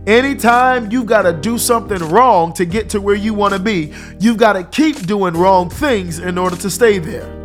Anytime 0.08 0.92
you've 0.92 1.06
got 1.06 1.24
to 1.24 1.34
do 1.34 1.58
something 1.58 2.00
wrong 2.10 2.54
to 2.54 2.66
get 2.66 2.90
to 2.90 3.00
where 3.00 3.16
you 3.16 3.34
want 3.34 3.54
to 3.54 3.60
be, 3.60 3.94
you've 4.20 4.38
got 4.38 4.54
to 4.54 4.64
keep 4.64 5.06
doing 5.06 5.36
wrong 5.36 5.70
things 5.70 6.20
in 6.20 6.38
order 6.38 6.56
to 6.56 6.70
stay 6.70 6.98
there. 6.98 7.41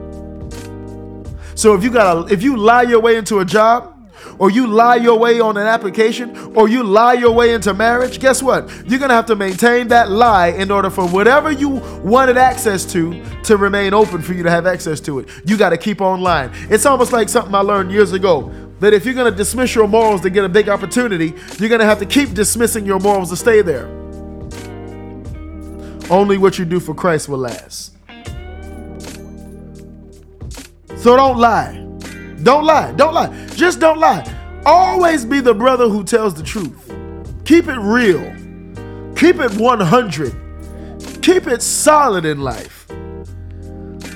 So 1.56 1.74
if 1.74 1.82
you 1.82 1.90
got 1.90 2.30
if 2.30 2.42
you 2.42 2.56
lie 2.56 2.82
your 2.82 3.00
way 3.00 3.16
into 3.16 3.40
a 3.40 3.44
job, 3.44 3.94
or 4.38 4.50
you 4.50 4.66
lie 4.66 4.96
your 4.96 5.18
way 5.18 5.40
on 5.40 5.56
an 5.56 5.66
application, 5.66 6.54
or 6.54 6.68
you 6.68 6.82
lie 6.82 7.14
your 7.14 7.32
way 7.32 7.54
into 7.54 7.72
marriage, 7.72 8.20
guess 8.20 8.42
what? 8.42 8.70
You're 8.86 9.00
gonna 9.00 9.14
have 9.14 9.24
to 9.26 9.36
maintain 9.36 9.88
that 9.88 10.10
lie 10.10 10.48
in 10.48 10.70
order 10.70 10.90
for 10.90 11.08
whatever 11.08 11.50
you 11.50 11.70
wanted 12.04 12.36
access 12.36 12.84
to 12.92 13.24
to 13.44 13.56
remain 13.56 13.94
open 13.94 14.20
for 14.20 14.34
you 14.34 14.42
to 14.42 14.50
have 14.50 14.66
access 14.66 15.00
to 15.00 15.18
it. 15.18 15.30
You 15.46 15.56
gotta 15.56 15.78
keep 15.78 16.02
on 16.02 16.20
lying. 16.20 16.50
It's 16.68 16.84
almost 16.84 17.12
like 17.12 17.30
something 17.30 17.54
I 17.54 17.60
learned 17.60 17.90
years 17.90 18.12
ago 18.12 18.52
that 18.80 18.92
if 18.92 19.06
you're 19.06 19.14
gonna 19.14 19.30
dismiss 19.30 19.74
your 19.74 19.88
morals 19.88 20.20
to 20.20 20.30
get 20.30 20.44
a 20.44 20.50
big 20.50 20.68
opportunity, 20.68 21.32
you're 21.58 21.70
gonna 21.70 21.86
have 21.86 22.00
to 22.00 22.06
keep 22.06 22.34
dismissing 22.34 22.84
your 22.84 23.00
morals 23.00 23.30
to 23.30 23.36
stay 23.36 23.62
there. 23.62 23.86
Only 26.10 26.36
what 26.36 26.58
you 26.58 26.66
do 26.66 26.80
for 26.80 26.94
Christ 26.94 27.30
will 27.30 27.38
last. 27.38 27.95
So 31.06 31.14
don't 31.14 31.38
lie. 31.38 31.86
Don't 32.42 32.64
lie. 32.64 32.90
Don't 32.90 33.14
lie. 33.14 33.46
Just 33.54 33.78
don't 33.78 34.00
lie. 34.00 34.24
Always 34.66 35.24
be 35.24 35.38
the 35.38 35.54
brother 35.54 35.88
who 35.88 36.02
tells 36.02 36.34
the 36.34 36.42
truth. 36.42 36.92
Keep 37.44 37.68
it 37.68 37.78
real. 37.78 38.24
Keep 39.14 39.38
it 39.38 39.52
100. 39.54 41.22
Keep 41.22 41.46
it 41.46 41.62
solid 41.62 42.24
in 42.24 42.40
life. 42.40 42.88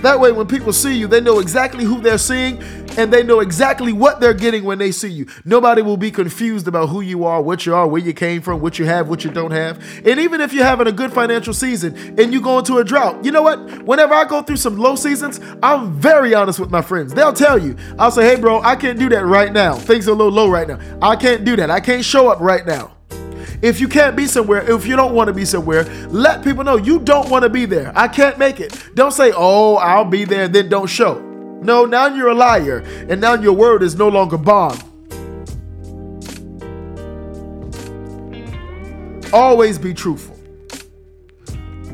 That 0.03 0.19
way, 0.19 0.33
when 0.33 0.49
people 0.49 0.73
see 0.73 0.99
you, 0.99 1.07
they 1.07 1.21
know 1.21 1.39
exactly 1.39 1.85
who 1.85 2.01
they're 2.01 2.19
seeing 2.19 2.61
and 2.97 3.13
they 3.13 3.23
know 3.23 3.41
exactly 3.41 3.93
what 3.93 4.21
they're 4.21 4.35
getting 4.35 4.65
when 4.65 4.79
they 4.79 4.93
see 4.93 5.11
you. 5.11 5.27
Nobody 5.45 5.83
will 5.83 5.97
be 5.97 6.11
confused 6.11 6.69
about 6.69 6.89
who 6.89 7.01
you 7.01 7.25
are, 7.25 7.43
what 7.43 7.67
you 7.67 7.75
are, 7.75 7.87
where 7.87 8.01
you 8.01 8.13
came 8.13 8.43
from, 8.43 8.61
what 8.61 8.79
you 8.79 8.85
have, 8.85 9.09
what 9.09 9.25
you 9.25 9.31
don't 9.31 9.51
have. 9.51 9.79
And 10.07 10.21
even 10.21 10.41
if 10.41 10.53
you're 10.53 10.65
having 10.65 10.87
a 10.87 10.93
good 10.93 11.13
financial 11.13 11.55
season 11.55 11.97
and 12.19 12.33
you 12.33 12.41
go 12.41 12.59
into 12.59 12.79
a 12.79 12.85
drought, 12.85 13.25
you 13.25 13.33
know 13.33 13.43
what? 13.43 13.83
Whenever 13.83 14.15
I 14.15 14.25
go 14.25 14.43
through 14.43 14.57
some 14.57 14.77
low 14.77 14.97
seasons, 14.97 15.41
I'm 15.63 15.93
very 15.93 16.35
honest 16.35 16.61
with 16.61 16.71
my 16.71 16.83
friends. 16.83 17.15
They'll 17.15 17.33
tell 17.33 17.59
you, 17.59 17.77
I'll 17.99 18.11
say, 18.11 18.25
hey, 18.25 18.41
bro, 18.41 18.61
I 18.63 18.77
can't 18.77 18.99
do 18.99 19.09
that 19.11 19.25
right 19.25 19.53
now. 19.53 19.75
Things 19.75 20.09
are 20.09 20.13
a 20.13 20.15
little 20.15 20.33
low 20.33 20.51
right 20.51 20.69
now. 20.69 20.79
I 21.03 21.17
can't 21.17 21.45
do 21.45 21.57
that. 21.57 21.71
I 21.71 21.81
can't 21.81 22.05
show 22.05 22.29
up 22.29 22.41
right 22.41 22.67
now. 22.67 22.97
If 23.63 23.79
you 23.79 23.89
can't 23.89 24.17
be 24.17 24.27
somewhere, 24.27 24.71
if 24.71 24.87
you 24.87 24.97
don't 24.97 25.15
want 25.15 25.29
to 25.29 25.35
be 25.35 25.45
somewhere, 25.45 25.85
let 26.09 26.43
people 26.43 26.65
know 26.65 26.77
you 26.77 26.99
don't 26.99 27.29
want 27.29 27.43
to 27.43 27.51
be 27.51 27.67
there. 27.67 27.93
I 27.95 28.09
can't 28.09 28.39
make 28.39 28.59
it. 28.59 28.91
Don't 28.95 29.13
say, 29.13 29.33
oh, 29.37 29.77
I'll 29.77 30.05
be 30.05 30.25
there, 30.25 30.49
then 30.49 30.71
don't 30.71 30.87
show. 30.87 31.30
No, 31.61 31.85
now 31.85 32.07
you're 32.07 32.29
a 32.29 32.35
liar, 32.35 32.79
and 33.09 33.21
now 33.21 33.35
your 33.35 33.53
word 33.53 33.83
is 33.83 33.95
no 33.95 34.09
longer 34.09 34.39
bond. 34.39 34.83
Always 39.33 39.79
be 39.79 39.95
truthful. 39.95 40.37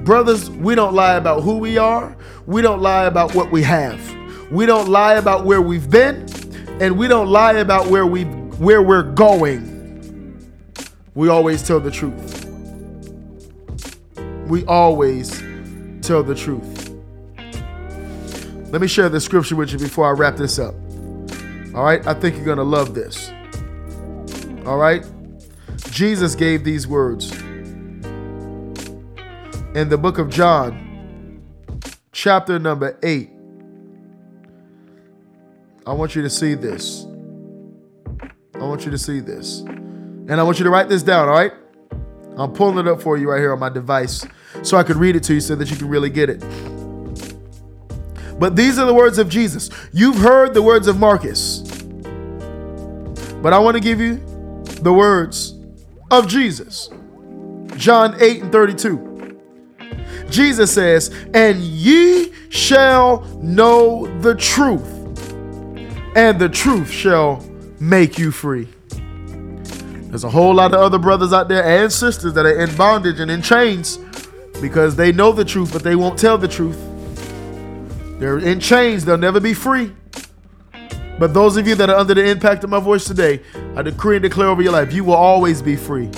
Brothers, 0.05 0.49
we 0.51 0.75
don't 0.75 0.95
lie 0.95 1.17
about 1.17 1.43
who 1.43 1.59
we 1.59 1.79
are, 1.79 2.17
we 2.47 2.63
don't 2.63 2.81
lie 2.81 3.05
about 3.05 3.35
what 3.35 3.51
we 3.51 3.63
have. 3.63 4.01
We 4.51 4.65
don't 4.65 4.89
lie 4.89 5.15
about 5.15 5.45
where 5.45 5.61
we've 5.61 5.91
been, 5.91 6.27
and 6.81 6.97
we 6.97 7.09
don't 7.09 7.29
lie 7.29 7.55
about 7.55 7.89
where 7.89 8.07
we 8.07 8.25
where 8.25 8.83
we're 8.83 9.03
going 9.03 9.77
we 11.17 11.31
always 11.31 11.63
tell 11.63 11.81
the 11.81 11.91
truth. 11.91 12.45
We 14.49 14.67
always 14.67 15.31
tell 16.03 16.23
the 16.23 16.35
truth. 16.35 16.76
Let 18.71 18.81
me 18.81 18.89
share 18.89 19.09
the 19.09 19.21
scripture 19.21 19.55
with 19.55 19.73
you 19.73 19.79
before 19.79 20.09
I 20.09 20.11
wrap 20.11 20.37
this 20.37 20.59
up. 20.59 20.75
All 21.75 21.85
right, 21.85 22.05
I 22.07 22.15
think 22.15 22.37
you're 22.37 22.45
going 22.45 22.59
to 22.59 22.65
love 22.65 22.95
this. 22.95 23.31
All 24.67 24.77
right, 24.77 25.05
Jesus 25.91 26.35
gave 26.35 26.65
these 26.65 26.87
words 26.87 27.31
in 29.75 29.89
the 29.89 29.97
book 29.97 30.19
of 30.19 30.31
John, 30.31 31.41
chapter 32.13 32.59
number 32.59 32.99
8. 33.03 33.31
I 35.87 35.93
want 35.93 36.17
you 36.17 36.23
to 36.23 36.31
see 36.31 36.55
this. 36.55 37.07
I 38.55 38.65
want 38.65 38.85
you 38.85 38.91
to 38.91 38.99
see 38.99 39.21
this. 39.21 39.61
And 39.61 40.33
I 40.33 40.43
want 40.43 40.59
you 40.59 40.65
to 40.65 40.71
write 40.71 40.89
this 40.89 41.05
down, 41.05 41.29
all 41.29 41.35
right? 41.35 41.53
I'm 42.37 42.53
pulling 42.53 42.79
it 42.79 42.89
up 42.91 43.01
for 43.01 43.17
you 43.17 43.31
right 43.31 43.39
here 43.39 43.53
on 43.53 43.61
my 43.61 43.69
device 43.69 44.27
so 44.63 44.77
I 44.77 44.83
could 44.83 44.97
read 44.97 45.15
it 45.15 45.23
to 45.25 45.35
you 45.35 45.41
so 45.41 45.55
that 45.55 45.71
you 45.71 45.77
can 45.77 45.89
really 45.89 46.11
get 46.11 46.29
it. 46.29 46.43
But 48.38 48.57
these 48.57 48.79
are 48.79 48.87
the 48.87 48.94
words 48.94 49.18
of 49.18 49.29
Jesus. 49.29 49.70
You've 49.92 50.18
heard 50.18 50.55
the 50.55 50.62
words 50.62 50.88
of 50.88 50.99
Marcus. 50.99 51.61
But 53.42 53.53
I 53.53 53.59
want 53.59 53.77
to 53.77 53.81
give 53.81 54.01
you 54.01 54.16
the 54.83 54.92
words 54.92 55.55
of 56.11 56.29
Jesus. 56.29 56.90
John 57.77 58.16
8 58.20 58.42
and 58.42 58.53
32. 58.53 59.07
Jesus 60.31 60.72
says, 60.72 61.14
And 61.35 61.61
ye 61.61 62.33
shall 62.49 63.20
know 63.42 64.07
the 64.20 64.35
truth, 64.35 64.87
and 66.16 66.38
the 66.38 66.49
truth 66.49 66.90
shall 66.90 67.44
make 67.79 68.18
you 68.18 68.31
free. 68.31 68.68
There's 70.09 70.25
a 70.25 70.31
whole 70.31 70.55
lot 70.55 70.72
of 70.72 70.81
other 70.81 70.99
brothers 70.99 71.33
out 71.33 71.49
there 71.49 71.62
and 71.62 71.92
sisters 71.92 72.33
that 72.35 72.46
are 72.46 72.61
in 72.62 72.75
bondage 72.77 73.20
and 73.20 73.31
in 73.31 73.42
chains 73.42 73.99
because 74.61 74.96
they 74.96 75.12
know 75.12 75.33
the 75.33 75.44
truth, 75.44 75.72
but 75.72 75.83
they 75.83 75.96
won't 75.96 76.18
tell 76.18 76.38
the 76.38 76.49
truth. 76.49 76.79
They're 78.19 78.39
in 78.39 78.61
chains, 78.61 79.05
they'll 79.05 79.19
never 79.19 79.41
be 79.41 79.55
free. 79.55 79.93
But 81.19 81.33
those 81.33 81.57
of 81.57 81.67
you 81.67 81.75
that 81.77 81.89
are 81.89 81.97
under 81.97 82.15
the 82.15 82.25
impact 82.25 82.65
of 82.65 82.71
my 82.71 82.81
voice 82.81 83.05
today, 83.05 83.41
I 83.75 83.83
decree 83.83 84.17
and 84.17 84.23
declare 84.23 84.49
over 84.49 84.63
your 84.63 84.73
life, 84.73 84.93
you 84.93 85.05
will 85.05 85.15
always 85.15 85.63
be 85.63 85.77
free 85.77 86.11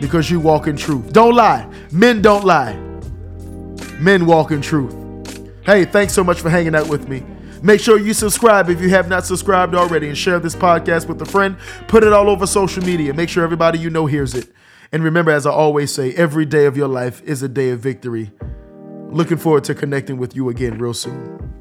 because 0.00 0.30
you 0.30 0.38
walk 0.40 0.66
in 0.66 0.76
truth. 0.76 1.12
Don't 1.12 1.34
lie. 1.34 1.68
Men 1.92 2.20
don't 2.22 2.44
lie. 2.44 2.74
Men 3.98 4.26
walk 4.26 4.50
in 4.50 4.60
truth. 4.60 4.94
Hey, 5.64 5.84
thanks 5.84 6.12
so 6.12 6.22
much 6.22 6.40
for 6.40 6.50
hanging 6.50 6.74
out 6.74 6.88
with 6.88 7.08
me. 7.08 7.24
Make 7.62 7.80
sure 7.80 7.98
you 7.98 8.14
subscribe 8.14 8.70
if 8.70 8.80
you 8.80 8.88
have 8.90 9.08
not 9.08 9.26
subscribed 9.26 9.74
already 9.74 10.08
and 10.08 10.16
share 10.16 10.38
this 10.38 10.54
podcast 10.54 11.08
with 11.08 11.20
a 11.22 11.26
friend. 11.26 11.56
Put 11.88 12.04
it 12.04 12.12
all 12.12 12.30
over 12.30 12.46
social 12.46 12.84
media. 12.84 13.12
Make 13.12 13.28
sure 13.28 13.42
everybody 13.42 13.78
you 13.78 13.90
know 13.90 14.06
hears 14.06 14.34
it. 14.34 14.52
And 14.92 15.02
remember, 15.02 15.30
as 15.32 15.44
I 15.44 15.50
always 15.50 15.92
say, 15.92 16.14
every 16.14 16.46
day 16.46 16.66
of 16.66 16.76
your 16.76 16.88
life 16.88 17.20
is 17.24 17.42
a 17.42 17.48
day 17.48 17.70
of 17.70 17.80
victory. 17.80 18.30
Looking 19.10 19.38
forward 19.38 19.64
to 19.64 19.74
connecting 19.74 20.18
with 20.18 20.36
you 20.36 20.50
again 20.50 20.78
real 20.78 20.92
soon. 20.92 21.57